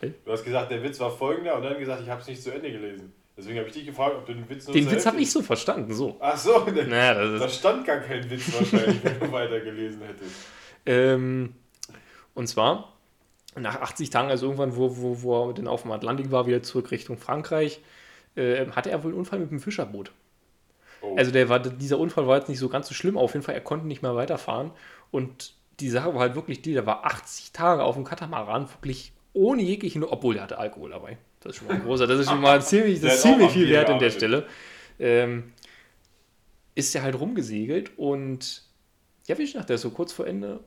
[0.00, 2.52] Du hast gesagt, der Witz war folgender und dann gesagt, ich habe es nicht zu
[2.52, 3.12] Ende gelesen.
[3.36, 5.42] Deswegen habe ich dich gefragt, ob du den Witz nur Den Witz habe ich so
[5.42, 6.16] verstanden, so.
[6.20, 10.34] Ach so, da, Naja, das da stand gar kein Witz wahrscheinlich, wenn du weitergelesen hättest.
[10.86, 11.54] ähm,
[12.34, 12.97] und zwar,
[13.56, 16.62] nach 80 Tagen, also irgendwann, wo, wo, wo er dann auf dem Atlantik war, wieder
[16.62, 17.80] zurück Richtung Frankreich,
[18.36, 20.12] äh, hatte er wohl einen Unfall mit dem Fischerboot.
[21.00, 21.16] Oh.
[21.16, 23.54] Also der war, dieser Unfall war jetzt nicht so ganz so schlimm, auf jeden Fall,
[23.54, 24.70] er konnte nicht mehr weiterfahren.
[25.10, 29.12] Und die Sache war halt wirklich die, der war 80 Tage auf dem Katamaran, wirklich
[29.32, 31.18] ohne jeglichen, obwohl der hatte Alkohol dabei.
[31.40, 33.88] Das ist schon mal ein großer, das ist schon mal ziemlich, das ziemlich viel wert
[33.88, 34.10] an der.
[34.10, 34.46] Stelle.
[34.98, 35.52] Ähm,
[36.74, 38.62] ist der halt rumgesegelt und
[39.26, 40.60] ja, wie ich dachte, der ist so kurz vor Ende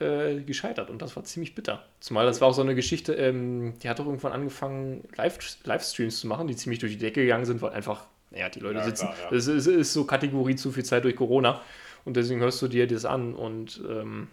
[0.00, 1.84] äh, gescheitert und das war ziemlich bitter.
[2.00, 6.20] Zumal das war auch so eine Geschichte, ähm, die hat doch irgendwann angefangen, Live Livestreams
[6.20, 8.84] zu machen, die ziemlich durch die Decke gegangen sind, weil einfach, naja, die Leute Ja,
[8.84, 9.06] sitzen.
[9.06, 9.30] klar, ja.
[9.30, 11.60] Das ist, ist so Kategorie zu viel Zeit durch Corona
[12.04, 14.28] und deswegen hörst du dir das an und ähm,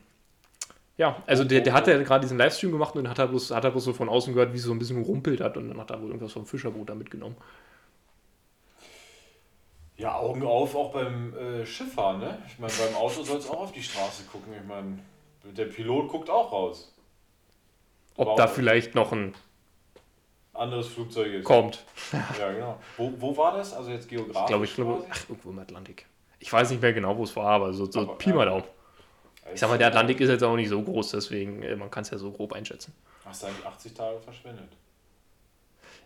[0.97, 3.63] ja, also der, der hat ja gerade diesen Livestream gemacht und hat er, bloß, hat
[3.63, 5.80] er bloß so von außen gehört, wie es so ein bisschen gerumpelt hat und dann
[5.80, 7.36] hat er wohl irgendwas vom Fischerboot da mitgenommen.
[9.97, 12.38] Ja, Augen auf auch beim äh, Schifffahren, ne?
[12.47, 14.53] Ich meine, beim Auto soll es auch auf die Straße gucken.
[14.53, 14.99] Ich meine,
[15.52, 16.93] der Pilot guckt auch raus.
[18.16, 19.36] Ob da vielleicht noch ein
[20.54, 21.43] Anderes Flugzeug ist.
[21.43, 21.86] kommt.
[22.39, 22.80] Ja, genau.
[22.98, 23.74] Wo, wo war das?
[23.74, 24.41] Also jetzt geografisch?
[24.41, 26.06] Ich glaube, ich glaube, ach, irgendwo im Atlantik.
[26.39, 28.52] Ich weiß nicht mehr genau, wo es war, aber so, so Aber, Pi mal ja.
[28.52, 28.64] Daumen.
[29.54, 32.04] Ich sag mal, der Atlantik ist jetzt auch nicht so groß, deswegen, äh, man kann
[32.04, 32.93] es ja so grob einschätzen.
[33.24, 34.70] Hast du eigentlich 80 Tage verschwendet?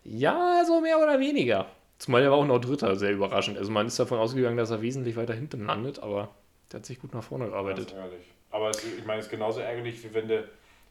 [0.04, 1.66] Ja, so mehr oder weniger.
[1.98, 3.58] Zumal der war auch noch Dritter, sehr überraschend.
[3.58, 6.30] Also man ist davon ausgegangen, dass er wesentlich weiter hinten landet, aber
[6.72, 7.88] der hat sich gut nach vorne gearbeitet.
[7.92, 8.26] ist ärgerlich.
[8.52, 10.48] Aber es, ich meine, es ist genauso ärgerlich, wie wenn du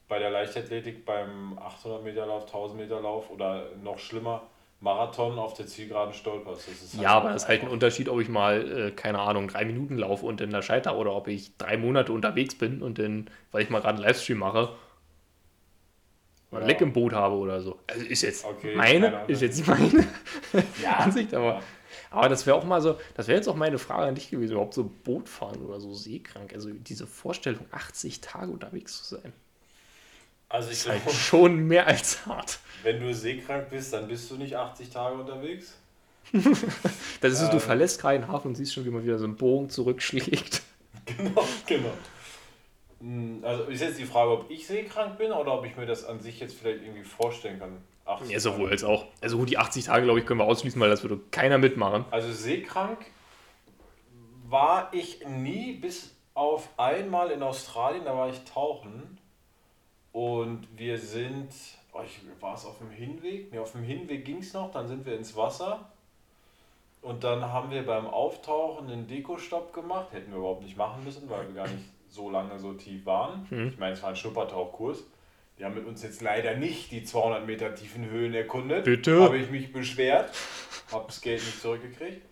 [0.09, 4.43] bei der Leichtathletik beim 800 Meter Lauf, 1000 Meter Lauf oder noch schlimmer
[4.81, 6.69] Marathon auf der Zielgeraden stolperst.
[6.69, 9.49] Das ist Ja, aber das ist halt ein Unterschied, ob ich mal, äh, keine Ahnung,
[9.49, 12.99] drei Minuten laufe und dann da scheiter oder ob ich drei Monate unterwegs bin und
[12.99, 14.71] dann, weil ich mal gerade einen Livestream mache,
[16.51, 16.67] mal Ja.
[16.67, 17.79] Leck im Boot habe oder so.
[17.87, 20.07] Also ist jetzt Okay, meine, ist jetzt meine
[20.83, 21.63] Ja, Ansicht, aber,
[22.11, 24.53] aber das wäre auch mal so, das wäre jetzt auch meine Frage an dich gewesen,
[24.53, 26.53] überhaupt so Boot fahren oder so seekrank.
[26.53, 29.33] Also diese Vorstellung, 80 Tage unterwegs zu sein,
[30.51, 32.59] Also ich ist halt glaube, schon mehr als hart.
[32.83, 35.79] wenn du seekrank bist, dann bist du nicht 80 Tage unterwegs.
[37.21, 37.61] Das ist, du Ähm.
[37.61, 40.63] verlässt keinen Hafen und siehst schon, wie man wieder so einen Bogen zurückschlägt.
[41.07, 41.93] Genau, genau.
[43.01, 46.05] Hm, Also ist jetzt die Frage, ob ich seekrank bin oder ob ich mir das
[46.05, 47.79] an sich jetzt vielleicht irgendwie vorstellen kann.
[48.11, 49.07] 80 Ja, sowohl als auch.
[49.21, 52.05] Also gut, die 80 Tage, glaube ich, können wir ausschließen, weil das würde keiner mitmachen.
[52.11, 52.99] Also seekrank
[54.49, 59.19] war ich nie, bis auf einmal in Australien, da war ich tauchen.
[60.13, 61.51] Und wir sind,
[61.93, 63.53] oh, ich, war es auf dem Hinweg?
[63.53, 65.91] Ne, auf dem Hinweg ging es noch, dann sind wir ins Wasser.
[67.03, 70.09] Und dann haben wir beim Auftauchen einen Dekostopp gemacht.
[70.13, 73.47] Hätten wir überhaupt nicht machen müssen, weil wir gar nicht so lange so tief waren.
[73.51, 73.69] Mhm.
[73.69, 75.05] Ich meine, es war ein Schnuppertauchkurs.
[75.61, 78.85] Die haben mit uns jetzt leider nicht die 200 Meter tiefen Höhen erkundet.
[78.85, 79.21] Bitte?
[79.21, 80.33] Habe ich mich beschwert.
[80.91, 82.23] Habe das Geld nicht zurückgekriegt.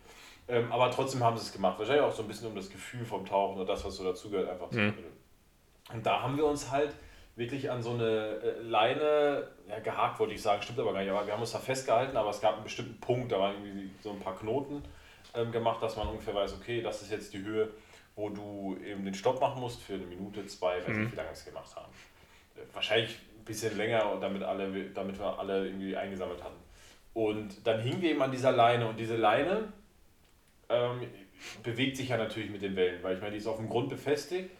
[0.47, 1.77] Ähm, aber trotzdem haben sie es gemacht.
[1.77, 4.49] Wahrscheinlich auch so ein bisschen um das Gefühl vom Tauchen und das, was so dazugehört,
[4.49, 4.93] einfach zu Mhm.
[5.93, 6.95] Und da haben wir uns halt
[7.35, 11.11] wirklich an so eine äh, Leine, ja, gehakt wollte ich sagen, stimmt aber gar nicht,
[11.11, 13.91] aber wir haben uns da festgehalten, aber es gab einen bestimmten Punkt, da waren irgendwie
[14.01, 14.83] so ein paar Knoten
[15.35, 17.69] ähm, gemacht, dass man ungefähr weiß, okay, das ist jetzt die Höhe,
[18.15, 21.29] wo du eben den Stopp machen musst für eine Minute, zwei, weiß nicht, wie lange
[21.29, 21.91] wir es gemacht haben.
[22.73, 26.59] Wahrscheinlich ein bisschen länger, damit, alle, damit wir alle irgendwie eingesammelt hatten.
[27.13, 29.73] Und dann hingen wir eben an dieser Leine und diese Leine
[30.69, 31.01] ähm,
[31.63, 33.89] bewegt sich ja natürlich mit den Wellen, weil ich meine, die ist auf dem Grund
[33.89, 34.51] befestigt,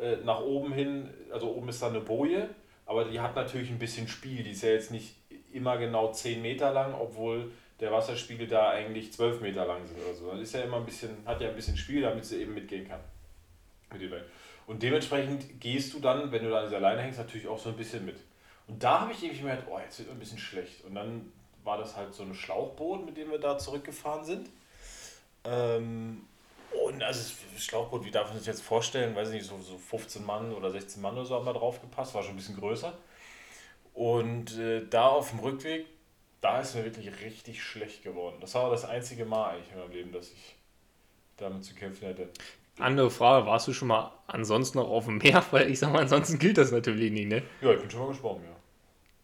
[0.00, 2.48] äh, nach oben hin, also oben ist da eine Boje,
[2.86, 5.14] aber die hat natürlich ein bisschen Spiel, die ist ja jetzt nicht
[5.52, 7.50] immer genau 10 Meter lang, obwohl
[7.80, 10.30] der Wasserspiegel da eigentlich 12 Meter lang sind oder so.
[10.30, 12.88] Dann ist ja immer ein bisschen, hat ja ein bisschen Spiel, damit sie eben mitgehen
[12.88, 13.00] kann.
[13.92, 14.24] Mit den Wellen.
[14.68, 17.76] Und dementsprechend gehst du dann, wenn du da an dieser hängst, natürlich auch so ein
[17.76, 18.16] bisschen mit.
[18.66, 20.84] Und da habe ich irgendwie gemerkt, oh, jetzt wird mir ein bisschen schlecht.
[20.84, 21.32] Und dann
[21.64, 24.50] war das halt so ein Schlauchboot, mit dem wir da zurückgefahren sind.
[25.44, 26.26] Ähm,
[26.84, 29.16] und also das Schlauchboot, wie darf man sich jetzt vorstellen?
[29.16, 31.80] Weiß ich nicht, so, so 15 Mann oder 16 Mann oder so haben da drauf
[31.80, 32.92] gepasst, war schon ein bisschen größer.
[33.94, 35.86] Und äh, da auf dem Rückweg,
[36.42, 38.36] da ist mir wirklich richtig schlecht geworden.
[38.42, 40.56] Das war das einzige Mal eigentlich in meinem Leben, dass ich
[41.38, 42.28] damit zu kämpfen hätte.
[42.78, 45.42] Andere Frage, warst du schon mal ansonsten noch auf dem Meer?
[45.50, 47.42] Weil ich sag mal, ansonsten gilt das natürlich nicht, ne?
[47.60, 48.56] Ja, ich bin schon mal geschwommen, ja.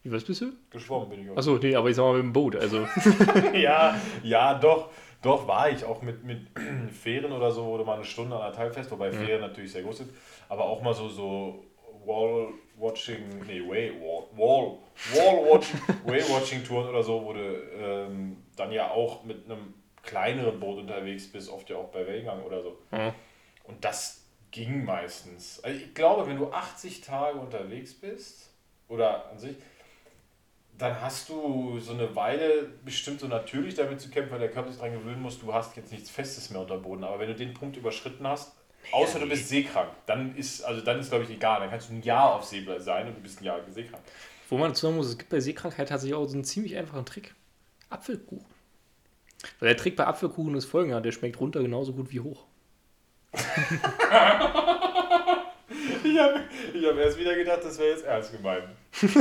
[0.02, 0.52] Wie, was bist du?
[0.70, 1.36] Geschwommen bin ich auch.
[1.36, 2.56] Achso, nee, aber ich sag mal mit dem Boot.
[2.56, 2.86] Also,
[3.54, 4.90] ja, ja, doch,
[5.22, 6.46] doch war ich auch mit, mit
[6.92, 10.10] Fähren oder so, wurde mal eine Stunde anderthalb fest, wobei Fähren natürlich sehr groß sind,
[10.48, 11.64] aber auch mal so, so
[12.04, 14.78] Wall-Watching, nee, Way, Wall, Wall,
[15.14, 21.50] Wall-Watching, Way-Watching-Touren oder so, wurde ähm, dann ja auch mit einem kleineren Boot unterwegs bist,
[21.50, 22.78] oft ja auch bei Wellengang oder so.
[22.92, 23.14] Ja.
[23.64, 25.60] Und das ging meistens.
[25.64, 28.54] Also ich glaube, wenn du 80 Tage unterwegs bist,
[28.88, 29.56] oder an sich,
[30.76, 34.70] dann hast du so eine Weile bestimmt so natürlich damit zu kämpfen, weil der Körper
[34.70, 37.04] sich daran gewöhnen muss, du hast jetzt nichts Festes mehr unter Boden.
[37.04, 38.52] Aber wenn du den Punkt überschritten hast,
[38.90, 41.60] außer du bist seekrank, dann ist, also dann ist glaube ich egal.
[41.60, 44.02] Dann kannst du ein Jahr auf See sein und du bist ein Jahr seekrank.
[44.48, 47.06] wo man dazu sagen muss, es gibt bei Seekrankheit tatsächlich auch so einen ziemlich einfachen
[47.06, 47.34] Trick.
[47.88, 48.46] Apfelkuchen.
[49.60, 52.44] Weil der Trick bei Apfelkuchen ist folgender, der schmeckt runter genauso gut wie hoch.
[56.04, 56.40] Ich habe
[56.74, 58.64] ich hab erst wieder gedacht, das wäre jetzt ernst gemeint.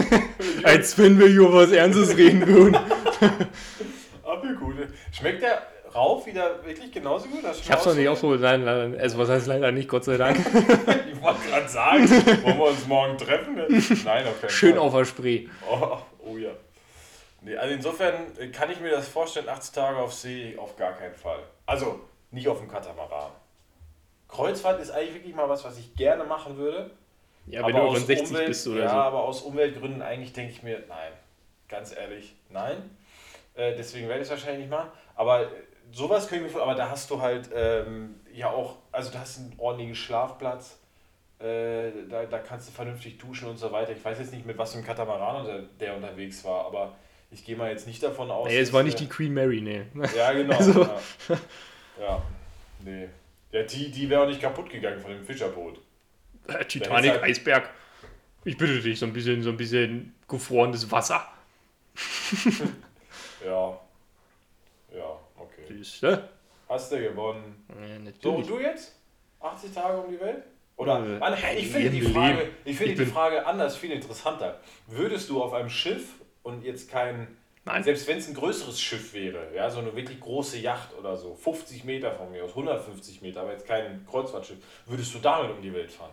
[0.63, 2.75] Als wenn wir hier was Ernstes reden würden.
[4.23, 4.93] Apfelkuchen.
[5.11, 5.61] Schmeckt der
[5.95, 7.39] rauf wieder wirklich genauso gut?
[7.61, 10.37] Ich hab's noch nicht ausprobiert, nein, nein, also was heißt leider nicht, Gott sei Dank.
[10.39, 12.09] Ich wollte gerade sagen,
[12.43, 13.55] wollen wir uns morgen treffen?
[13.55, 14.79] Nein, auf Schön Fall.
[14.79, 15.47] auf der Spree.
[15.69, 16.51] Oh, oh ja.
[17.41, 18.13] Nee, also insofern
[18.51, 21.39] kann ich mir das vorstellen, 80 Tage auf See auf gar keinen Fall.
[21.65, 22.01] Also
[22.31, 23.31] nicht auf dem Katamaran.
[24.33, 26.89] Kreuzfahrt ist eigentlich wirklich mal was, was ich gerne machen würde.
[27.45, 28.95] Ja, wenn du aus über 60 Umwelt- bist oder ja, so.
[28.95, 31.11] aber aus Umweltgründen eigentlich denke ich mir, nein.
[31.69, 32.89] Ganz ehrlich, nein.
[33.55, 34.89] Äh, deswegen werde ich es wahrscheinlich nicht machen.
[35.15, 35.47] Aber
[35.91, 39.19] sowas könnte ich mir vorstellen, aber da hast du halt ähm, ja auch, also du
[39.19, 40.79] hast einen ordentlichen Schlafplatz.
[41.39, 43.91] Äh, da, da kannst du vernünftig duschen und so weiter.
[43.91, 46.93] Ich weiß jetzt nicht, mit was für einem Katamaran der, der unterwegs war, aber
[47.31, 48.47] ich gehe mal jetzt nicht davon aus.
[48.47, 49.83] Nee, es war nicht äh, die Queen Mary, nee.
[50.15, 50.55] Ja, genau.
[50.57, 50.99] Also- Ja.
[51.99, 52.21] ja,
[52.79, 53.09] nee.
[53.53, 55.79] Ja, die, die wäre auch nicht kaputt gegangen von dem Fischerboot.
[56.47, 57.69] Äh, Titanic, halt- Eisberg.
[58.43, 61.25] Ich bitte dich, so ein bisschen, so ein bisschen gefrorenes Wasser.
[63.45, 63.77] Ja.
[64.95, 65.63] Ja, okay.
[65.67, 66.29] Siehst du?
[66.69, 67.65] Hast du gewonnen.
[67.69, 68.95] Ja, So, und du jetzt?
[69.41, 70.43] 80 Tage um die Welt?
[70.77, 74.61] Oder, Äh, Mann, ich finde die, Frage, ich finde Ich die Frage anders viel interessanter.
[74.87, 77.27] Würdest du auf einem Schiff und jetzt kein,
[77.65, 77.83] Nein.
[77.83, 81.33] selbst wenn es ein größeres Schiff wäre, ja, so eine wirklich große Yacht oder so,
[81.35, 85.61] 50 Meter von mir aus, 150 Meter, aber jetzt kein Kreuzfahrtschiff, würdest du damit um
[85.61, 86.11] die Welt fahren?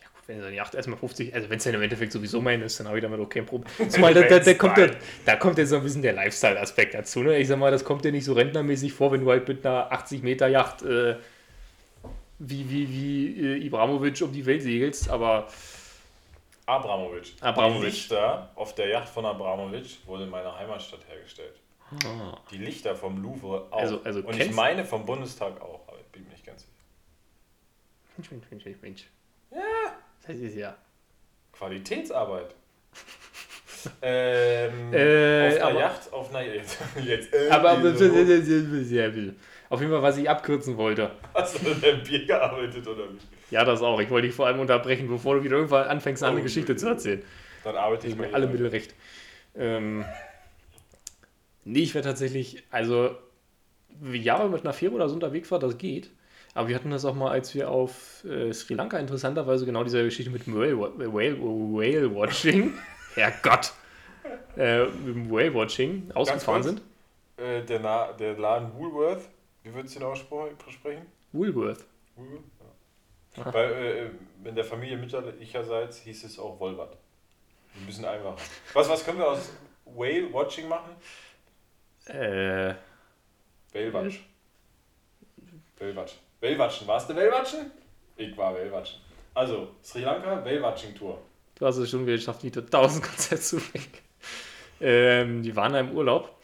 [0.00, 2.62] Ja, gut, wenn seine Yacht erstmal 50, also wenn es dann im Endeffekt sowieso mein
[2.62, 3.70] ist, dann habe ich damit auch kein Problem.
[3.88, 4.88] Zumal da, da, da, kommt ja,
[5.24, 7.20] da kommt jetzt so ein bisschen der Lifestyle-Aspekt dazu.
[7.20, 7.38] Ne?
[7.38, 9.92] Ich sag mal, das kommt dir nicht so rentnermäßig vor, wenn du halt mit einer
[9.92, 11.14] 80-Meter-Yacht äh,
[12.40, 15.46] wie, wie, wie äh, Ibrahimovic um die Welt segelst, aber
[16.70, 17.32] Abramovic.
[17.40, 17.80] Abramovic.
[17.80, 21.58] Die Lichter auf der Yacht von Abramovic wurde in meiner Heimatstadt hergestellt.
[22.04, 23.78] ah, Die Lichter vom Louvre auch.
[23.80, 26.72] Also- also und ich meine vom Bundestag auch, aber ich bin mir nicht ganz sicher.
[28.16, 29.04] Mensch, Mensch, Mensch, Mensch, Mensch.
[29.52, 29.60] Ja.
[30.26, 30.76] Das ist ja.
[31.52, 32.54] Qualitätsarbeit.
[34.02, 37.72] ähm, Äh, auf einer aber- Yacht, auf einer jetzt, jetzt äh, Aber,
[39.70, 41.10] auf jeden Fall, was ich abkürzen wollte.
[41.34, 43.18] hast du denn Bier gearbeitet oder wie?
[43.50, 44.00] Ja, das auch.
[44.00, 46.88] Ich wollte dich vor allem unterbrechen, bevor du wieder irgendwann anfängst, eine Oh, Geschichte zu
[46.88, 47.22] erzählen.
[47.64, 48.46] Dann arbeite ich mir alle.
[48.46, 48.94] Mittel recht.
[49.56, 50.04] Ähm,
[51.64, 53.16] nee, ich wäre tatsächlich, also,
[54.12, 56.10] ja, wenn man mit einer Fähre oder so unterwegs war, das geht.
[56.54, 60.02] Aber wir hatten das auch mal, als wir auf äh, Sri Lanka interessanterweise genau diese
[60.04, 62.72] Geschichte mit dem Whale, Whale, Whale Watching,
[63.14, 63.72] Herrgott,
[64.56, 66.74] äh, mit dem Whale Watching ausgefahren kurz.
[66.74, 66.82] sind.
[67.36, 69.28] Äh, der, Na der Laden Woolworth,
[69.62, 71.06] wie würdest du den aussprechen?
[71.32, 71.84] Woolworth.
[72.16, 72.42] Woolworth?
[73.36, 73.52] Aha.
[73.54, 73.72] Weil,
[74.44, 76.96] äh, in der Familie mütterlicherseits hieß es auch Wolbert.
[77.76, 78.36] Ein bisschen einfacher.
[78.74, 79.50] Was, was können wir aus
[79.84, 80.96] Whale Watching machen?
[82.06, 82.74] Äh,
[83.72, 84.20] Whale-Watch.
[85.78, 86.14] Whale-Watch.
[86.40, 86.86] Whale-Watchen.
[86.88, 87.70] Warst du Whale-Watchen?
[88.16, 89.00] Ich war Whale-Watchen.
[89.34, 91.18] Also, Sri Lanka, Whale-Watching-Tour.
[91.54, 93.92] du hast es schon wieder geschafft, die 1000 Konzerte zu bringen.
[94.80, 96.34] Ähm, die waren da im Urlaub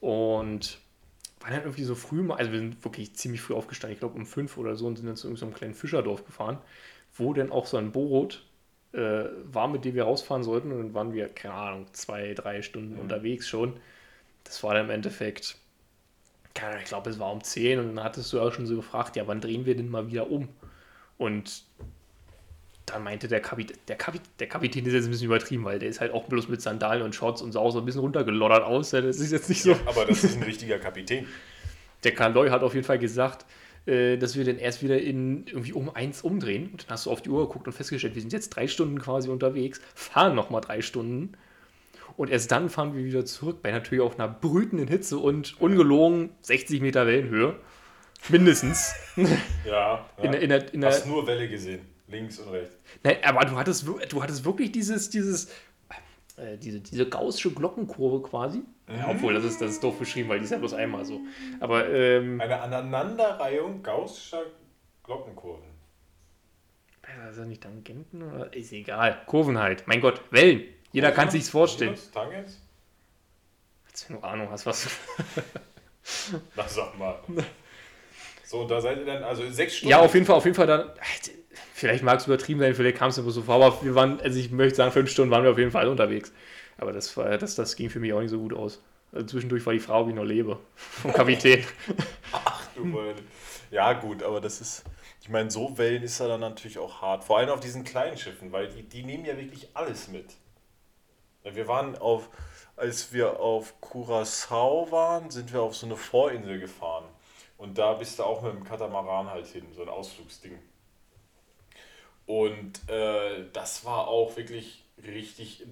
[0.00, 0.78] und
[1.42, 4.16] waren dann irgendwie so früh mal, also wir sind wirklich ziemlich früh aufgestanden, ich glaube
[4.16, 6.58] um fünf oder so und sind dann zu irgendeinem kleinen Fischerdorf gefahren,
[7.14, 8.44] wo dann auch so ein Boot
[8.92, 12.62] äh, war, mit dem wir rausfahren sollten und dann waren wir, keine Ahnung, zwei, drei
[12.62, 13.74] Stunden unterwegs schon.
[14.44, 15.56] Das war dann im Endeffekt,
[16.54, 18.76] keine Ahnung, ich glaube es war um 10 und dann hattest du auch schon so
[18.76, 20.48] gefragt, ja wann drehen wir denn mal wieder um?
[21.18, 21.64] Und
[22.86, 25.88] dann meinte der Kapitän, der, Kapit der Kapitän ist jetzt ein bisschen übertrieben, weil der
[25.88, 28.64] ist halt auch bloß mit Sandalen und Shorts und sah auch so ein bisschen runtergeloddert
[28.64, 28.90] aus.
[28.90, 29.76] Das ist jetzt nicht so.
[29.86, 31.26] Aber das ist ein richtiger Kapitän.
[32.04, 33.46] Der Kaloy hat auf jeden Fall gesagt,
[33.86, 36.70] äh, dass wir dann erst wieder in irgendwie um eins umdrehen.
[36.72, 38.98] Und dann hast du auf die Uhr geguckt und festgestellt, wir sind jetzt drei Stunden
[39.00, 41.32] quasi unterwegs, fahren nochmal drei Stunden.
[42.16, 46.30] Und erst dann fahren wir wieder zurück, bei natürlich auch einer brütenden Hitze und ungelogen
[46.42, 47.56] 60 Meter Wellenhöhe.
[48.28, 48.92] Mindestens.
[49.64, 50.06] Ja.
[50.18, 50.24] ja.
[50.24, 51.80] In, in, in der, Hast nur Welle gesehen.
[52.12, 52.76] Links und rechts.
[53.02, 55.50] Nein, aber du hattest, du hattest wirklich dieses, dieses,
[56.36, 58.62] äh, diese, diese gaußsche Glockenkurve quasi.
[58.88, 61.20] Ja, obwohl, das ist, das ist doof beschrieben, weil die ist ja bloß einmal so.
[61.60, 64.42] Aber, ähm, Eine Aneinanderreihung gaußscher
[65.02, 65.64] Glockenkurven.
[67.30, 68.52] ist das nicht Tangenten oder?
[68.52, 69.22] Ist egal.
[69.26, 69.86] Kurven halt.
[69.86, 70.62] Mein Gott, Wellen.
[70.92, 71.96] Jeder kann sich's vorstellen.
[72.12, 72.60] Tangens?
[73.90, 74.88] Als wenn du Ahnung hast, was.
[76.56, 77.18] Na, sag mal.
[78.52, 79.92] So, da seid ihr dann, also sechs Stunden.
[79.92, 80.90] Ja, auf jeden Fall, auf jeden Fall dann.
[81.72, 84.38] Vielleicht mag es übertrieben sein, vielleicht kam es immer so vor, aber wir waren, also
[84.38, 86.34] ich möchte sagen, fünf Stunden waren wir auf jeden Fall unterwegs.
[86.76, 88.82] Aber das, war, das, das ging für mich auch nicht so gut aus.
[89.10, 90.58] Also zwischendurch war die ob ich noch lebe.
[90.76, 91.64] Vom Kapitän.
[92.76, 93.14] Du meine-
[93.70, 94.84] Ja, gut, aber das ist.
[95.22, 97.24] Ich meine, so Wellen ist ja dann natürlich auch hart.
[97.24, 100.26] Vor allem auf diesen kleinen Schiffen, weil die, die nehmen ja wirklich alles mit.
[101.42, 102.28] Wir waren auf,
[102.76, 107.04] als wir auf Curacao waren, sind wir auf so eine Vorinsel gefahren.
[107.62, 110.58] Und da bist du auch mit dem Katamaran halt hin, so ein Ausflugsding.
[112.26, 115.64] Und äh, das war auch wirklich richtig,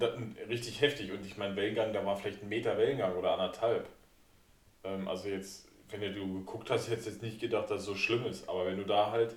[0.48, 1.10] richtig heftig.
[1.10, 3.88] Und ich meine, Wellengang, da war vielleicht ein Meter Wellengang oder anderthalb.
[4.84, 7.96] Ähm, also jetzt, wenn du geguckt hast, hättest du jetzt nicht gedacht, dass es so
[7.96, 8.48] schlimm ist.
[8.48, 9.34] Aber wenn du da halt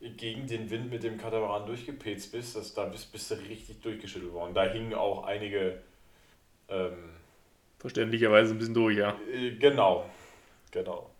[0.00, 4.32] gegen den Wind mit dem Katamaran durchgepetzt bist, das, da bist, bist du richtig durchgeschüttelt
[4.32, 4.54] worden.
[4.54, 5.82] Da hingen auch einige,
[6.68, 7.10] ähm,
[7.80, 9.18] Verständlicherweise ein bisschen durch, ja.
[9.32, 10.08] äh, genau,
[10.70, 11.10] genau.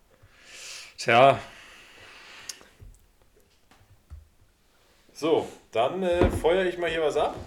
[0.99, 1.39] Tja,
[5.13, 7.37] So, dann äh, feuere ich mal hier was ab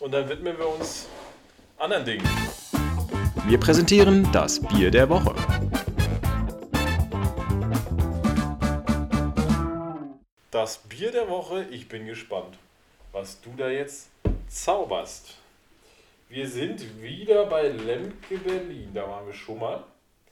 [0.00, 1.06] und dann widmen wir uns
[1.76, 2.26] anderen Dingen.
[3.46, 5.34] Wir präsentieren das Bier der Woche.
[10.50, 12.56] Das Bier der Woche, ich bin gespannt,
[13.12, 14.08] was du da jetzt
[14.48, 15.36] zauberst.
[16.30, 19.84] Wir sind wieder bei Lemke Berlin, da waren wir schon mal.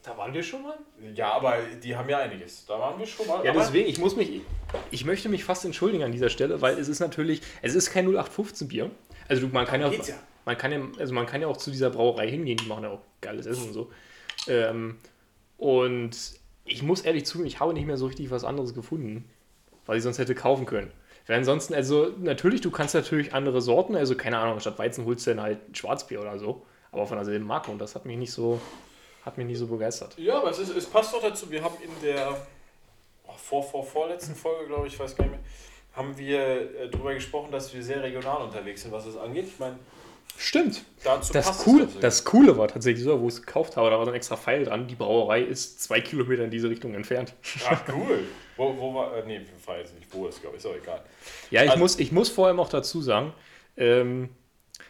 [0.04, 0.76] Da waren wir schon mal.
[1.14, 2.66] Ja, aber die haben ja einiges.
[2.66, 3.44] Da waren wir schon mal.
[3.44, 4.42] Ja, deswegen, ich muss mich,
[4.90, 8.06] ich möchte mich fast entschuldigen an dieser Stelle, weil es ist natürlich, es ist kein
[8.06, 8.90] 0815 Bier.
[9.28, 10.16] Also du, man kann ja, geht's ja.
[10.44, 12.90] man kann ja, also man kann ja auch zu dieser Brauerei hingehen, die machen ja
[12.90, 13.90] auch geiles Essen und so.
[14.46, 14.98] Ähm,
[15.56, 16.16] und
[16.66, 19.28] ich muss ehrlich zugeben, ich habe nicht mehr so richtig was anderes gefunden,
[19.86, 20.92] was ich sonst hätte kaufen können.
[21.26, 25.26] Weil ansonsten, also natürlich, du kannst natürlich andere Sorten, also keine Ahnung, statt Weizen holst
[25.26, 28.32] du dann halt Schwarzbier oder so, aber von derselben Marke und das hat mich nicht
[28.32, 28.60] so,
[29.24, 30.14] hat mich nicht so begeistert.
[30.18, 31.50] Ja, aber es, ist, es passt doch dazu.
[31.50, 32.36] Wir haben in der
[33.26, 35.44] oh, vor, vor, vorletzten Folge, glaube ich, weiß gar nicht mehr,
[35.94, 39.46] haben wir äh, darüber gesprochen, dass wir sehr regional unterwegs sind, was das angeht.
[39.46, 39.78] Ich meine,
[40.36, 40.84] Stimmt.
[41.04, 43.96] dazu Das, passt cool, das Coole war tatsächlich so, wo ich es gekauft habe, da
[43.98, 44.88] war so ein extra Pfeil dran.
[44.88, 47.34] Die Brauerei ist zwei Kilometer in diese Richtung entfernt.
[47.68, 48.24] Ach, cool.
[48.56, 51.02] Wo, wo war, äh, nee, ich weiß nicht, wo ist, glaube ich, ist auch egal.
[51.50, 53.32] Ja, ich, Also- muss, ich muss vor allem auch dazu sagen,
[53.76, 54.28] ähm,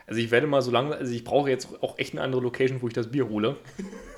[0.07, 2.81] also ich werde mal so lange, also ich brauche jetzt auch echt eine andere Location,
[2.83, 3.57] wo ich das Bier hole.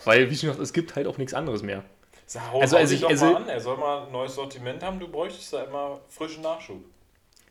[0.04, 1.84] weil, wie schon gesagt, es gibt halt auch nichts anderes mehr.
[2.26, 3.48] So, Also, also ich- doch also- mal an.
[3.48, 4.98] Er soll mal ein neues Sortiment haben.
[4.98, 6.78] Du bräuchtest da immer frischen Nachschub.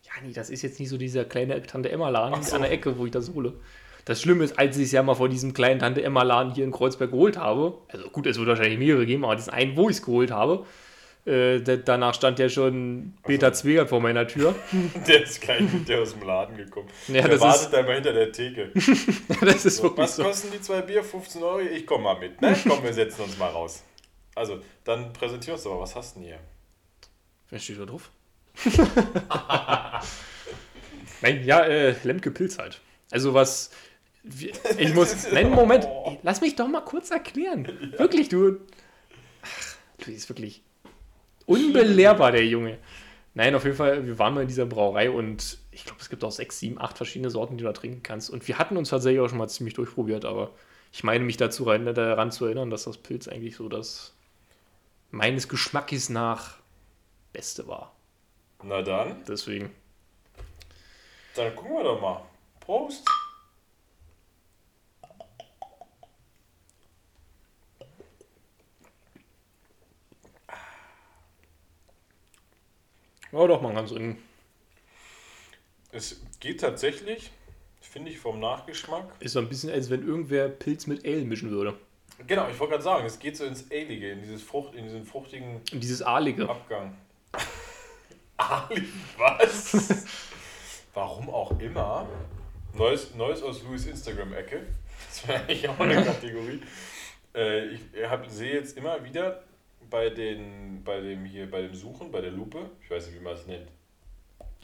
[0.03, 2.55] Ja, nee, das ist jetzt nicht so dieser kleine Tante Emma-Laden so.
[2.55, 3.53] an der Ecke, wo ich das hole.
[4.05, 6.71] Das Schlimme ist, als ich es ja mal vor diesem kleinen Tante Emma-Laden hier in
[6.71, 9.95] Kreuzberg geholt habe, also gut, es wird wahrscheinlich mehrere geben, aber diesen einen, wo ich
[9.97, 10.65] es geholt habe,
[11.25, 14.53] äh, da- danach stand ja schon Peter Zwegert vor meiner Tür.
[15.07, 16.87] Der ist gleich mit dir aus dem Laden gekommen.
[17.07, 18.71] Ja, der wartet ist- da immer hinter der Theke.
[19.41, 20.23] das ist So, wirklich was so.
[20.23, 21.03] kosten die zwei Bier?
[21.03, 21.59] 15 Euro?
[21.59, 22.41] Ich komm mal mit.
[22.41, 22.55] Ne?
[22.67, 23.83] Komm, wir setzen uns mal raus.
[24.35, 25.81] Also, dann präsentier uns doch mal.
[25.81, 26.39] Was hast du denn hier?
[27.49, 28.11] Wer steht da drauf?
[31.21, 32.81] Nein, ja, äh, Lemke Pilz halt.
[33.11, 33.71] Also was.
[34.77, 35.31] Ich muss.
[35.31, 35.85] Nein, Moment.
[36.05, 37.67] Ey, Lass mich doch mal kurz erklären.
[37.97, 38.57] Wirklich, du.
[39.43, 40.63] Ach, du bist wirklich
[41.45, 42.77] unbelehrbar, der Junge.
[43.33, 46.23] Nein, auf jeden Fall, wir waren mal in dieser Brauerei und ich glaube, es gibt
[46.23, 48.29] auch sechs, sieben, acht verschiedene Sorten, die du da trinken kannst.
[48.29, 50.51] Und wir hatten uns tatsächlich auch schon mal ziemlich durchprobiert, aber
[50.93, 54.13] ich meine mich dazu rein, daran zu erinnern, dass das Pilz eigentlich so das
[55.11, 56.57] meines Geschmackes nach
[57.33, 57.93] Beste war.
[58.63, 59.71] Na dann, Deswegen.
[61.35, 62.21] dann gucken wir doch mal.
[62.61, 63.05] Prost.
[73.35, 74.17] Ja, doch, man kann so in.
[75.91, 77.31] Es geht tatsächlich,
[77.81, 79.13] finde ich, vom Nachgeschmack.
[79.19, 81.77] Ist so ein bisschen, als wenn irgendwer Pilz mit Ale mischen würde.
[82.27, 85.05] Genau, ich wollte gerade sagen, es geht so ins Alige, in, dieses Frucht, in diesen
[85.05, 86.47] fruchtigen Und dieses Aalige.
[86.49, 86.95] Abgang.
[88.37, 90.05] Ali, was?
[90.93, 92.07] Warum auch immer.
[92.73, 94.65] Neues, Neues aus Louis Instagram-Ecke.
[95.09, 96.61] Das wäre eigentlich auch eine Kategorie.
[97.35, 99.43] Äh, ich hab, sehe jetzt immer wieder
[99.89, 103.23] bei den, bei dem hier, bei dem Suchen, bei der Lupe, ich weiß nicht, wie
[103.23, 103.67] man es nennt.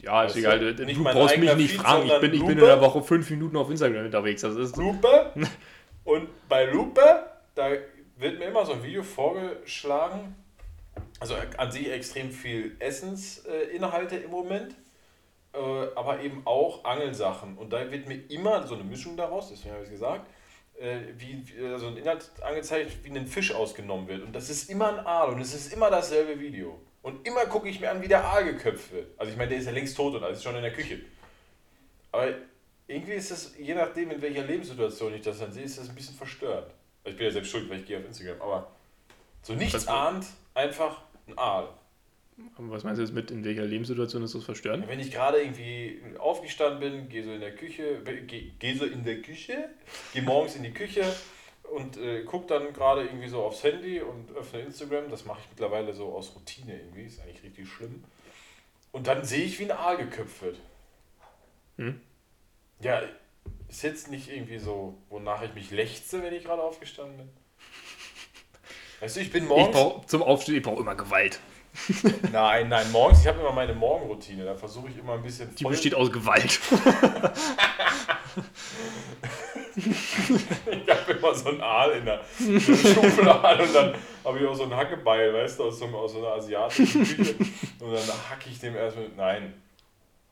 [0.02, 0.74] Ja, ist Also, egal.
[0.74, 2.06] Du, du brauchst mich nicht Feed, fragen.
[2.06, 4.42] Ich bin, ich bin in der Woche fünf Minuten auf Instagram unterwegs.
[4.42, 4.76] Das ist.
[4.76, 5.32] Lupe.
[6.04, 7.70] Und bei Lupe, da
[8.16, 10.34] wird mir immer so ein Video vorgeschlagen.
[11.20, 14.74] Also an sich extrem viel Essensinhalte im Moment,
[15.54, 15.58] äh,
[15.94, 17.56] aber eben auch Angelsachen.
[17.56, 20.28] Und da wird mir immer so eine Mischung daraus, deswegen habe ich es gesagt,
[20.78, 24.22] äh, wie, wie also ein Inhalt angezeigt, wie ein Fisch ausgenommen wird.
[24.22, 26.80] Und das ist immer ein Aal und es ist immer dasselbe Video.
[27.02, 29.08] Und immer gucke ich mir an, wie der Aal geköpft wird.
[29.18, 31.00] Also ich meine, der ist ja längst tot und alles ist schon in der Küche.
[32.12, 32.28] Aber
[32.86, 35.94] irgendwie ist das, je nachdem, in welcher Lebenssituation ich das dann sehe, ist das ein
[35.94, 36.68] bisschen verstörend.
[37.04, 38.70] Also Ich bin ja selbst schuld, weil ich gehe auf Instagram, aber
[39.42, 41.68] so nichts ahnt, einfach ein Aal.
[42.58, 44.86] Was meinst du jetzt mit, in welcher Lebenssituation ist das verstörend?
[44.88, 49.04] Wenn ich gerade irgendwie aufgestanden bin, gehe so in der Küche, gehe geh so in
[49.04, 49.68] der Küche,
[50.12, 51.04] gehe morgens in die Küche
[51.74, 55.10] und äh, gucke dann gerade irgendwie so aufs Handy und öffne Instagram.
[55.10, 58.04] Das mache ich mittlerweile so aus Routine irgendwie, ist eigentlich richtig schlimm.
[58.92, 60.58] Und dann sehe ich, wie ein Aal geköpft wird.
[61.78, 62.00] Hm?
[62.80, 63.00] Ja,
[63.68, 67.28] ist jetzt nicht irgendwie so, wonach ich mich lechze, wenn ich gerade aufgestanden bin.
[69.00, 69.74] Weißt du, ich bin Ich morgens.
[69.74, 71.40] brauch, zum Aufstehen, ich brauche immer Gewalt.
[72.32, 74.44] Nein, nein, morgens, ich habe immer meine Morgenroutine.
[74.44, 76.60] Da versuche ich immer ein bisschen Die besteht aus Gewalt.
[79.74, 83.94] Ich habe immer so einen Aal in der, in der Schublade und dann
[84.24, 87.34] habe ich auch so einen Hackebeil, weißt du, aus so, aus so einer asiatischen Küche.
[87.80, 89.08] Und dann hacke ich dem erstmal.
[89.16, 89.54] Nein.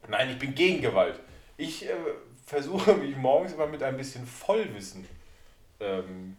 [0.08, 1.20] Nein, ich bin gegen Gewalt.
[1.56, 1.94] Ich äh,
[2.44, 5.06] versuche mich morgens immer mit ein bisschen Vollwissen
[5.80, 6.36] ähm,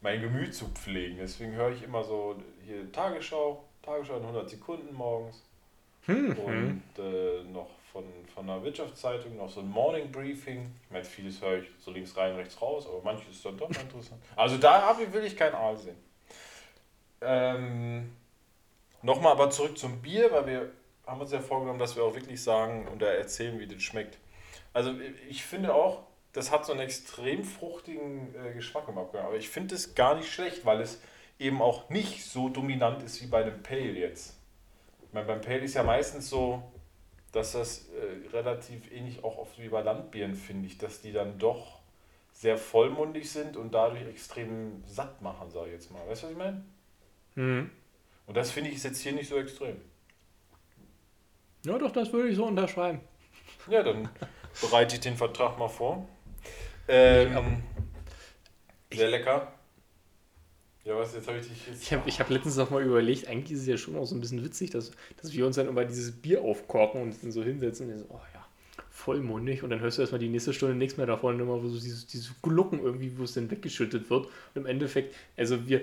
[0.00, 1.18] mein Gemüt zu pflegen.
[1.18, 5.42] Deswegen höre ich immer so hier Tagesschau, Tagesschau in 100 Sekunden morgens.
[6.06, 8.04] Und äh, noch von,
[8.34, 10.72] von einer Wirtschaftszeitung noch so ein Morning Briefing.
[10.84, 13.68] Ich meine, vieles höre ich so links rein, rechts raus, aber manches ist dann doch
[13.68, 14.22] interessant.
[14.36, 15.96] Also da hab ich, will ich kein Aal sehen.
[17.20, 18.12] Ähm,
[19.02, 20.70] Nochmal aber zurück zum Bier, weil wir
[21.06, 24.18] haben uns ja vorgenommen, dass wir auch wirklich sagen und da erzählen, wie das schmeckt.
[24.72, 24.94] Also
[25.28, 26.02] ich finde auch,
[26.32, 30.14] das hat so einen extrem fruchtigen äh, Geschmack im Abgang, aber ich finde es gar
[30.14, 31.00] nicht schlecht, weil es
[31.40, 34.36] eben auch nicht so dominant ist wie bei einem Pale jetzt.
[35.02, 36.62] Ich meine, beim Pale ist ja meistens so,
[37.32, 41.38] dass das äh, relativ ähnlich auch oft wie bei Landbieren, finde ich, dass die dann
[41.38, 41.80] doch
[42.32, 46.00] sehr vollmundig sind und dadurch extrem satt machen, sage ich jetzt mal.
[46.08, 46.64] Weißt du, was ich meine?
[47.34, 47.70] Mhm.
[48.26, 49.76] Und das finde ich ist jetzt hier nicht so extrem.
[51.64, 53.00] Ja, doch, das würde ich so unterschreiben.
[53.68, 54.08] Ja, dann
[54.60, 56.06] bereite ich den Vertrag mal vor.
[56.88, 57.62] Ähm,
[58.92, 59.52] sehr lecker.
[60.84, 61.82] Ja, was, jetzt habe ich dich jetzt...
[61.82, 64.14] Ich habe ich hab letztens noch mal überlegt, eigentlich ist es ja schon auch so
[64.14, 67.32] ein bisschen witzig, dass, dass wir uns dann immer dieses Bier aufkorken und uns dann
[67.32, 68.46] so hinsetzen und so, oh ja,
[68.90, 69.62] vollmundig.
[69.62, 72.06] Und dann hörst du erstmal die nächste Stunde nichts mehr davon, immer wo so dieses,
[72.06, 74.26] dieses Glucken irgendwie, wo es dann weggeschüttet wird.
[74.26, 75.82] Und im Endeffekt, also wir,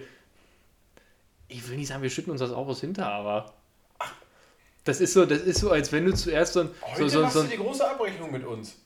[1.48, 3.54] ich will nicht sagen, wir schütten uns das auch aus hinter, aber
[4.84, 7.22] das ist so, das ist so, als wenn du zuerst so ein, Heute so, so,
[7.22, 8.78] machst so du die große Abrechnung mit uns.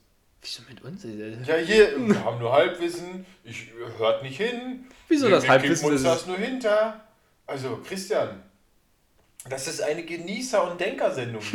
[0.42, 1.04] Wieso mit uns?
[1.46, 4.86] Ja, hier, wir haben nur Halbwissen, ich hört nicht hin.
[5.08, 5.76] Wieso wir, das wir Halbwissen?
[5.76, 7.00] kippen uns Das das nur hinter.
[7.46, 8.42] Also, Christian,
[9.48, 11.42] das ist eine Genießer- und Denkersendung.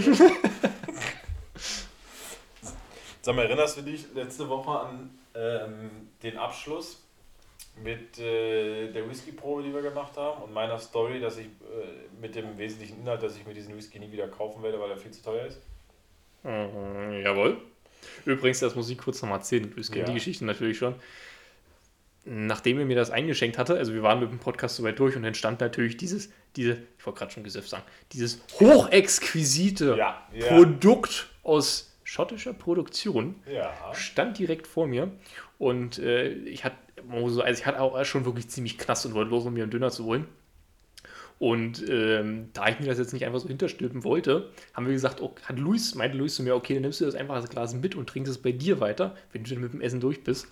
[3.22, 7.04] Sag mal, erinnerst du dich letzte Woche an ähm, den Abschluss
[7.84, 12.36] mit äh, der Whisky-Probe, die wir gemacht haben und meiner Story, dass ich äh, mit
[12.36, 15.12] dem wesentlichen Inhalt, dass ich mir diesen Whisky nie wieder kaufen werde, weil er viel
[15.12, 15.60] zu teuer ist?
[16.46, 17.58] Äh, jawohl.
[18.26, 19.64] Übrigens, das muss ich kurz nochmal erzählen.
[19.64, 20.04] Du kennst Ja.
[20.06, 20.96] die Geschichte natürlich schon.
[22.30, 25.24] nachdem er mir das eingeschenkt hatte, also wir waren mit dem Podcast soweit durch und
[25.24, 30.48] dann stand natürlich dieses, diese, ich wollte gerade schon Gesöff sagen, dieses hochexquisite Ja, ja.
[30.48, 33.74] Produkt aus schottischer Produktion Ja.
[33.94, 35.10] stand direkt vor mir
[35.58, 36.76] und äh, ich hatte
[37.10, 39.92] also ich hatte auch schon wirklich ziemlich Knast und wollte los, um mir einen Döner
[39.92, 40.28] zu holen.
[41.40, 45.22] Und ähm, da ich mir das jetzt nicht einfach so hinterstülpen wollte, haben wir gesagt,
[45.22, 47.76] oh, hat Luis, meinte Luis zu mir, okay, dann nimmst du das einfach das Glas
[47.76, 50.48] mit und trinkst es bei dir weiter, wenn du dann mit dem Essen durch bist.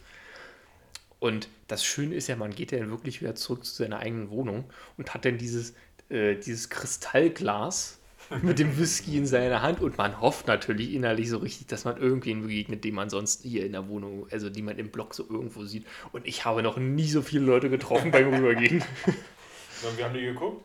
[1.20, 4.30] Und das Schöne ist ja, man geht ja dann wirklich wieder zurück zu seiner eigenen
[4.30, 4.66] Wohnung
[4.98, 5.74] und hat dann dieses,
[6.10, 8.00] äh, dieses Kristallglas
[8.44, 11.98] mit dem Whisky in seiner Hand und man hofft natürlich innerlich so richtig, dass man
[11.98, 15.26] irgendwen begegnet, den man sonst hier in der Wohnung, also die man im Block so
[15.28, 15.88] irgendwo sieht.
[16.12, 18.84] Und ich habe noch nie so viele Leute getroffen beim Rübergehen.
[19.84, 20.64] Und wir haben die geguckt.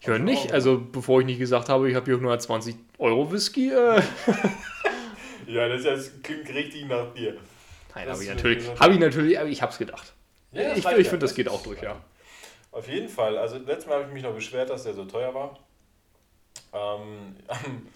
[0.00, 3.70] Ich höre nicht, also bevor ich nicht gesagt habe, ich habe hier 120 Euro Whisky.
[3.70, 4.02] Äh,
[5.46, 7.36] Ja, das, das klingt richtig nach dir.
[7.94, 10.12] nein, habe ich natürlich, habe ich natürlich, aber ich habe es gedacht.
[10.52, 12.00] Ja, ich ich finde, das Das geht auch durch, ja.
[12.72, 13.36] Auf jeden Fall.
[13.36, 15.58] Also letztes Mal habe ich mich noch beschwert, dass der so teuer war.
[16.72, 17.88] Ähm, am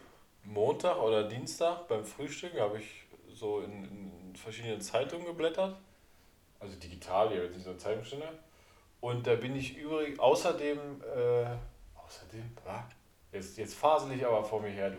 [0.45, 5.77] Montag oder Dienstag beim Frühstück habe ich so in, in verschiedenen Zeitungen geblättert.
[6.59, 8.29] Also digital, ja, jetzt nicht so Zeitungsstände.
[9.01, 10.79] Und da bin ich übrigens außerdem,
[11.15, 11.45] äh,
[12.15, 12.85] außerdem, ah,
[13.33, 14.99] jetzt, jetzt fasel ich aber vor mir her, du.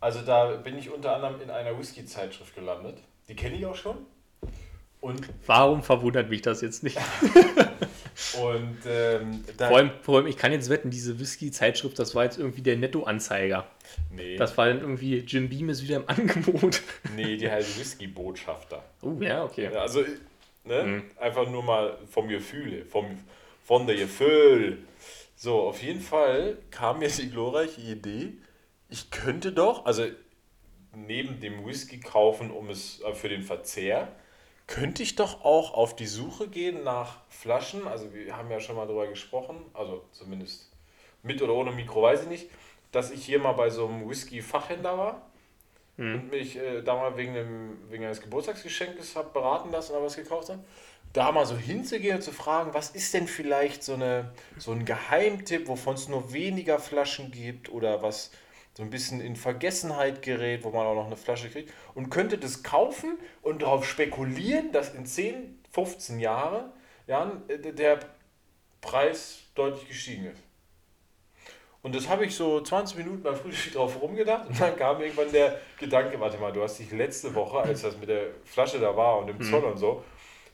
[0.00, 2.98] Also da bin ich unter anderem in einer Whisky-Zeitschrift gelandet.
[3.28, 3.96] Die kenne ich auch schon.
[5.00, 6.98] Und, Warum verwundert mich das jetzt nicht?
[8.40, 12.38] und ähm, Vor allem, vor allem, ich kann jetzt wetten, diese Whisky-Zeitschrift, das war jetzt
[12.38, 13.66] irgendwie der Nettoanzeiger.
[14.10, 14.36] nee.
[14.36, 16.82] Das war dann irgendwie, Jim Beam ist wieder im Angebot.
[17.14, 18.82] Nee, die heißt Whisky-Botschafter.
[19.02, 19.68] Oh, ja, okay.
[19.68, 20.02] Also,
[20.64, 20.82] ne?
[20.82, 21.02] Mhm.
[21.18, 23.06] Einfach nur mal vom Gefühle, vom,
[23.64, 24.78] von der Gefühl.
[25.38, 28.32] So, auf jeden Fall kam mir die glorreiche Idee,
[28.88, 30.06] ich könnte doch, also
[30.94, 34.08] neben dem Whisky kaufen, um es äh, für den Verzehr,
[34.66, 37.86] könnte ich doch auch auf die Suche gehen nach Flaschen.
[37.86, 40.72] Also wir haben ja schon mal darüber gesprochen, also zumindest
[41.22, 42.50] mit oder ohne Mikro, weiß ich nicht,
[42.90, 45.30] dass ich hier mal bei so einem Whisky-Fachhändler war
[45.98, 50.16] und mich äh, da mal wegen, dem, wegen eines Geburtstagsgeschenkes habe beraten lassen oder was
[50.16, 50.64] gekauft habe.
[51.16, 54.84] Da mal so hinzugehen und zu fragen, was ist denn vielleicht so, eine, so ein
[54.84, 58.32] Geheimtipp, wovon es nur weniger Flaschen gibt oder was
[58.74, 62.36] so ein bisschen in Vergessenheit gerät, wo man auch noch eine Flasche kriegt und könnte
[62.36, 66.70] das kaufen und darauf spekulieren, dass in 10, 15 Jahren
[67.06, 68.00] Jahren der
[68.82, 70.42] Preis deutlich gestiegen ist.
[71.80, 75.32] Und das habe ich so 20 Minuten beim Frühstück drauf rumgedacht und dann kam irgendwann
[75.32, 78.94] der Gedanke, warte mal, du hast dich letzte Woche, als das mit der Flasche da
[78.94, 80.04] war und dem Zoll und so,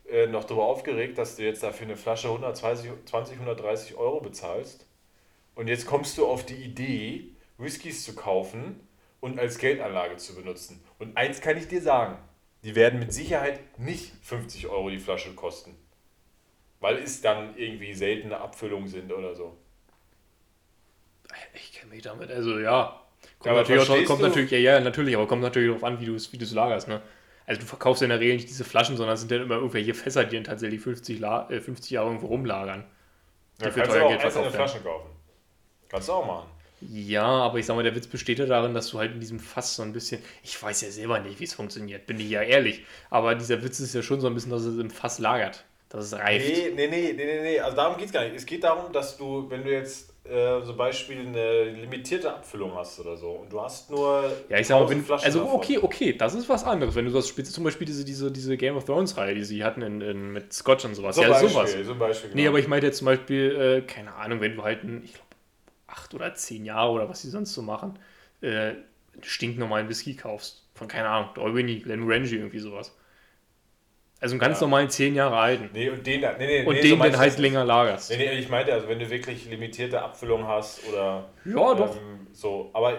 [0.08, 4.86] äh, noch darüber aufgeregt, dass du jetzt dafür eine Flasche 120, 20, 130 Euro bezahlst.
[5.54, 7.28] Und jetzt kommst du auf die Idee,
[7.58, 8.80] Whiskys zu kaufen
[9.20, 10.82] und als Geldanlage zu benutzen.
[10.98, 12.18] Und eins kann ich dir sagen,
[12.64, 15.76] die werden mit Sicherheit nicht 50 Euro die Flasche kosten.
[16.80, 19.56] Weil es dann irgendwie seltene Abfüllungen sind oder so.
[21.54, 23.00] Ich kenne mich damit, also ja.
[23.38, 26.14] Kommt, aber natürlich, kommt natürlich, ja, ja, natürlich, aber kommt natürlich darauf an, wie du
[26.14, 27.00] es wie du's lagerst, ne?
[27.46, 29.56] Also du verkaufst ja in der Regel nicht diese Flaschen, sondern es sind dann immer
[29.56, 32.84] irgendwelche Fässer, die dann tatsächlich 50, La äh, 50 Jahre irgendwo rumlagern.
[33.60, 34.50] Ja, kannst teuer du auch Geld einzelne.
[34.50, 35.10] Flaschen kaufen.
[35.88, 36.48] Kannst du auch machen.
[36.88, 39.38] Ja, aber ich sag mal, der Witz besteht ja darin, dass du halt in diesem
[39.38, 40.20] Fass so ein bisschen.
[40.42, 42.84] Ich weiß ja selber nicht, wie es funktioniert, bin ich ja ehrlich.
[43.10, 45.64] Aber dieser Witz ist ja schon so ein bisschen, dass es im Fass lagert.
[45.92, 46.48] Dass es reift.
[46.48, 47.60] Nee, nee, nee, nee, nee, nee.
[47.60, 48.34] Also darum geht es gar nicht.
[48.34, 52.98] Es geht darum, dass du, wenn du jetzt äh, zum Beispiel eine limitierte Abfüllung hast
[53.00, 54.32] oder so und du hast nur.
[54.48, 55.56] Ja, ich sag mal, 1000 wenn, Flaschen also davon.
[55.56, 56.94] okay, okay, das ist was anderes.
[56.94, 59.62] Wenn du das spielst, zum Beispiel diese, diese, diese Game of Thrones Reihe, die sie
[59.64, 61.16] hatten in, in, mit Scotch und sowas.
[61.16, 61.76] Zum ja, Beispiel, sowas.
[61.84, 62.48] Zum Beispiel Nee, genau.
[62.48, 65.28] aber ich meinte jetzt zum Beispiel, äh, keine Ahnung, wenn du halt, ein, ich glaube,
[65.88, 67.98] acht oder zehn Jahre oder was sie sonst so machen,
[68.40, 68.72] äh,
[69.20, 70.64] stinknormalen Whisky kaufst.
[70.74, 72.96] Von, keine Ahnung, Dalwhinnie, Glenmorangie, irgendwie sowas.
[74.22, 74.66] Also einen ganz Ja.
[74.66, 75.68] normalen zehn Jahre alten.
[75.72, 78.10] Nee, und den, nee, nee, Und nee, den so du halt länger lagerst.
[78.10, 81.28] Nee, nee, ich meinte, also wenn du wirklich limitierte Abfüllung hast oder.
[81.44, 81.96] Ja, doch.
[81.96, 82.94] Ähm, so, aber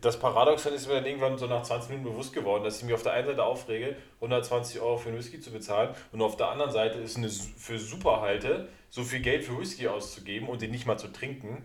[0.00, 2.94] das Paradoxon ist mir dann irgendwann so nach 20 Minuten bewusst geworden, dass ich mich
[2.94, 6.48] auf der einen Seite aufrege, 120 Euro für einen Whisky zu bezahlen und auf der
[6.48, 10.86] anderen Seite ist eine für Superhalte so viel Geld für Whisky auszugeben und den nicht
[10.86, 11.64] mal zu trinken,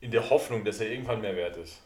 [0.00, 1.82] in der Hoffnung, dass er irgendwann mehr wert ist.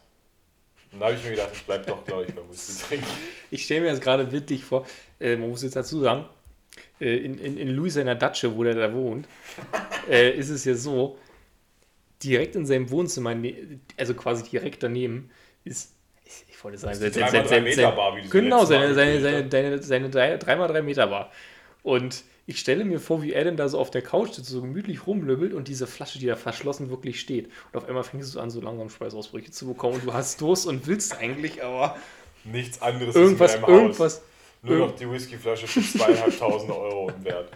[0.91, 3.05] Und da habe ich mir gedacht, ich bleibe doch, glaube ich, beim Whisky trinken.
[3.51, 4.85] Ich stelle mir das gerade bildlich vor,
[5.19, 6.25] äh, man muss jetzt dazu sagen,
[6.99, 9.27] äh, in, in, in Louis seiner Datsche, wo der da wohnt,
[10.09, 11.17] äh, ist es ja so,
[12.23, 15.29] direkt in seinem Wohnzimmer, ne- also quasi direkt daneben,
[15.63, 15.93] ist,
[16.25, 19.49] ich, ich wollte sagen, die sein- 3x3 Meter Bar, wie du genau, seine, seine, seine,
[19.49, 21.31] seine, seine 3x3 Meter Bar.
[21.83, 25.05] Und ich stelle mir vor, wie denn da so auf der Couch sitzt, so gemütlich
[25.07, 27.45] rumlübbelt und diese Flasche, die da verschlossen wirklich steht.
[27.71, 30.65] Und auf einmal fängst du an, so langsam Schweißausbrüche zu bekommen und du hast Durst
[30.65, 31.95] und willst eigentlich, aber
[32.43, 34.21] Nichts anderes irgendwas, im Haus.
[34.61, 37.51] Nur noch die Whiskyflasche für zweieinhalbtausend Euro im Wert.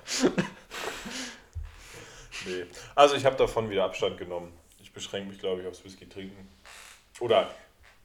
[2.45, 2.65] Nee.
[2.95, 4.51] Also ich habe davon wieder Abstand genommen.
[4.81, 6.47] Ich beschränke mich, glaube ich, aufs Whisky trinken.
[7.19, 7.49] Oder,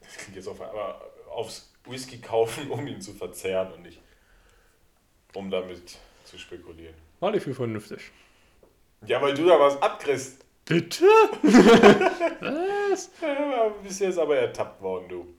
[0.00, 4.00] das klingt jetzt auf, aber aufs Whisky kaufen, um ihn zu verzehren und nicht
[5.34, 6.94] um damit zu spekulieren.
[7.20, 8.10] War nicht viel vernünftig.
[9.06, 10.44] Ja, weil du da was abkriegst.
[10.64, 11.04] Bitte?
[11.42, 13.10] Was?
[13.22, 15.34] Ja, bist jetzt aber ertappt worden, du.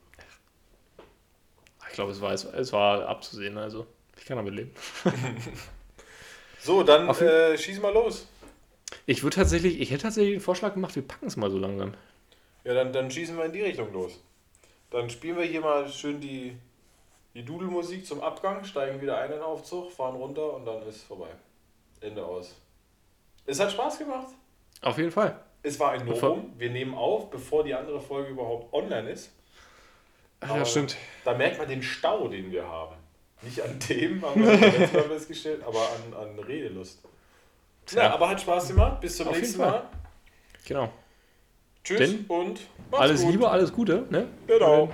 [1.90, 3.86] Ich glaube, es war, es, war abzusehen, also
[4.18, 4.72] ich kann damit leben.
[6.62, 8.28] So, dann Auf- äh, schieß mal los.
[9.06, 11.94] Ich würde tatsächlich, ich hätte tatsächlich den Vorschlag gemacht, wir packen es mal so langsam.
[12.66, 14.20] Ja, dann, dann schießen wir in die Richtung los.
[14.90, 16.58] Dann spielen wir hier mal schön die,
[17.34, 21.04] die Dudelmusik zum Abgang, steigen wieder ein in den Aufzug, fahren runter und dann ist
[21.04, 21.30] vorbei.
[22.02, 22.56] Ende aus.
[23.46, 24.28] Es hat Spaß gemacht.
[24.82, 25.40] Auf jeden Fall.
[25.64, 26.54] Es war ein Novum.
[26.58, 29.32] Wir nehmen auf, bevor die andere Folge überhaupt online ist.
[30.42, 30.96] Ach, Aber ja, stimmt.
[31.26, 32.96] Da merkt man den Stau, den wir haben.
[33.42, 37.02] Nicht an dem, haben wir letztes Mal festgestellt, aber an, an Redelust.
[37.92, 39.00] Ja, aber hat Spaß gemacht.
[39.02, 39.60] Bis zum Auf nächsten.
[39.60, 39.84] Mal.
[40.68, 40.92] Genau.
[41.84, 42.60] Tschüss Denn und
[42.92, 43.32] Alles gut.
[43.32, 44.28] Liebe, alles Gute, ne?
[44.48, 44.92] Genau.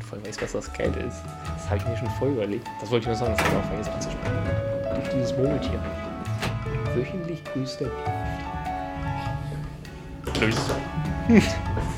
[0.00, 1.22] Vor allem weiß, was das geil ist.
[1.56, 2.66] Das habe ich mir schon voll überlegt.
[2.80, 4.94] Das wollte ich nur sagen, das habe ich auch vergessen anzusprechen.
[4.94, 6.05] Durch dieses Murmeltier.
[6.96, 7.90] Wöchentlich grüßt der
[10.32, 10.56] Grüß.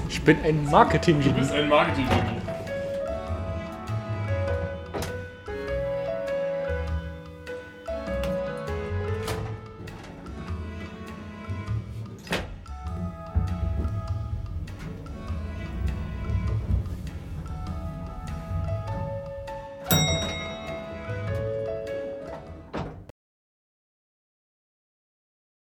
[0.08, 1.40] Ich bin ein Marketing-Genie.
[1.52, 2.37] ein Marketing-Genie.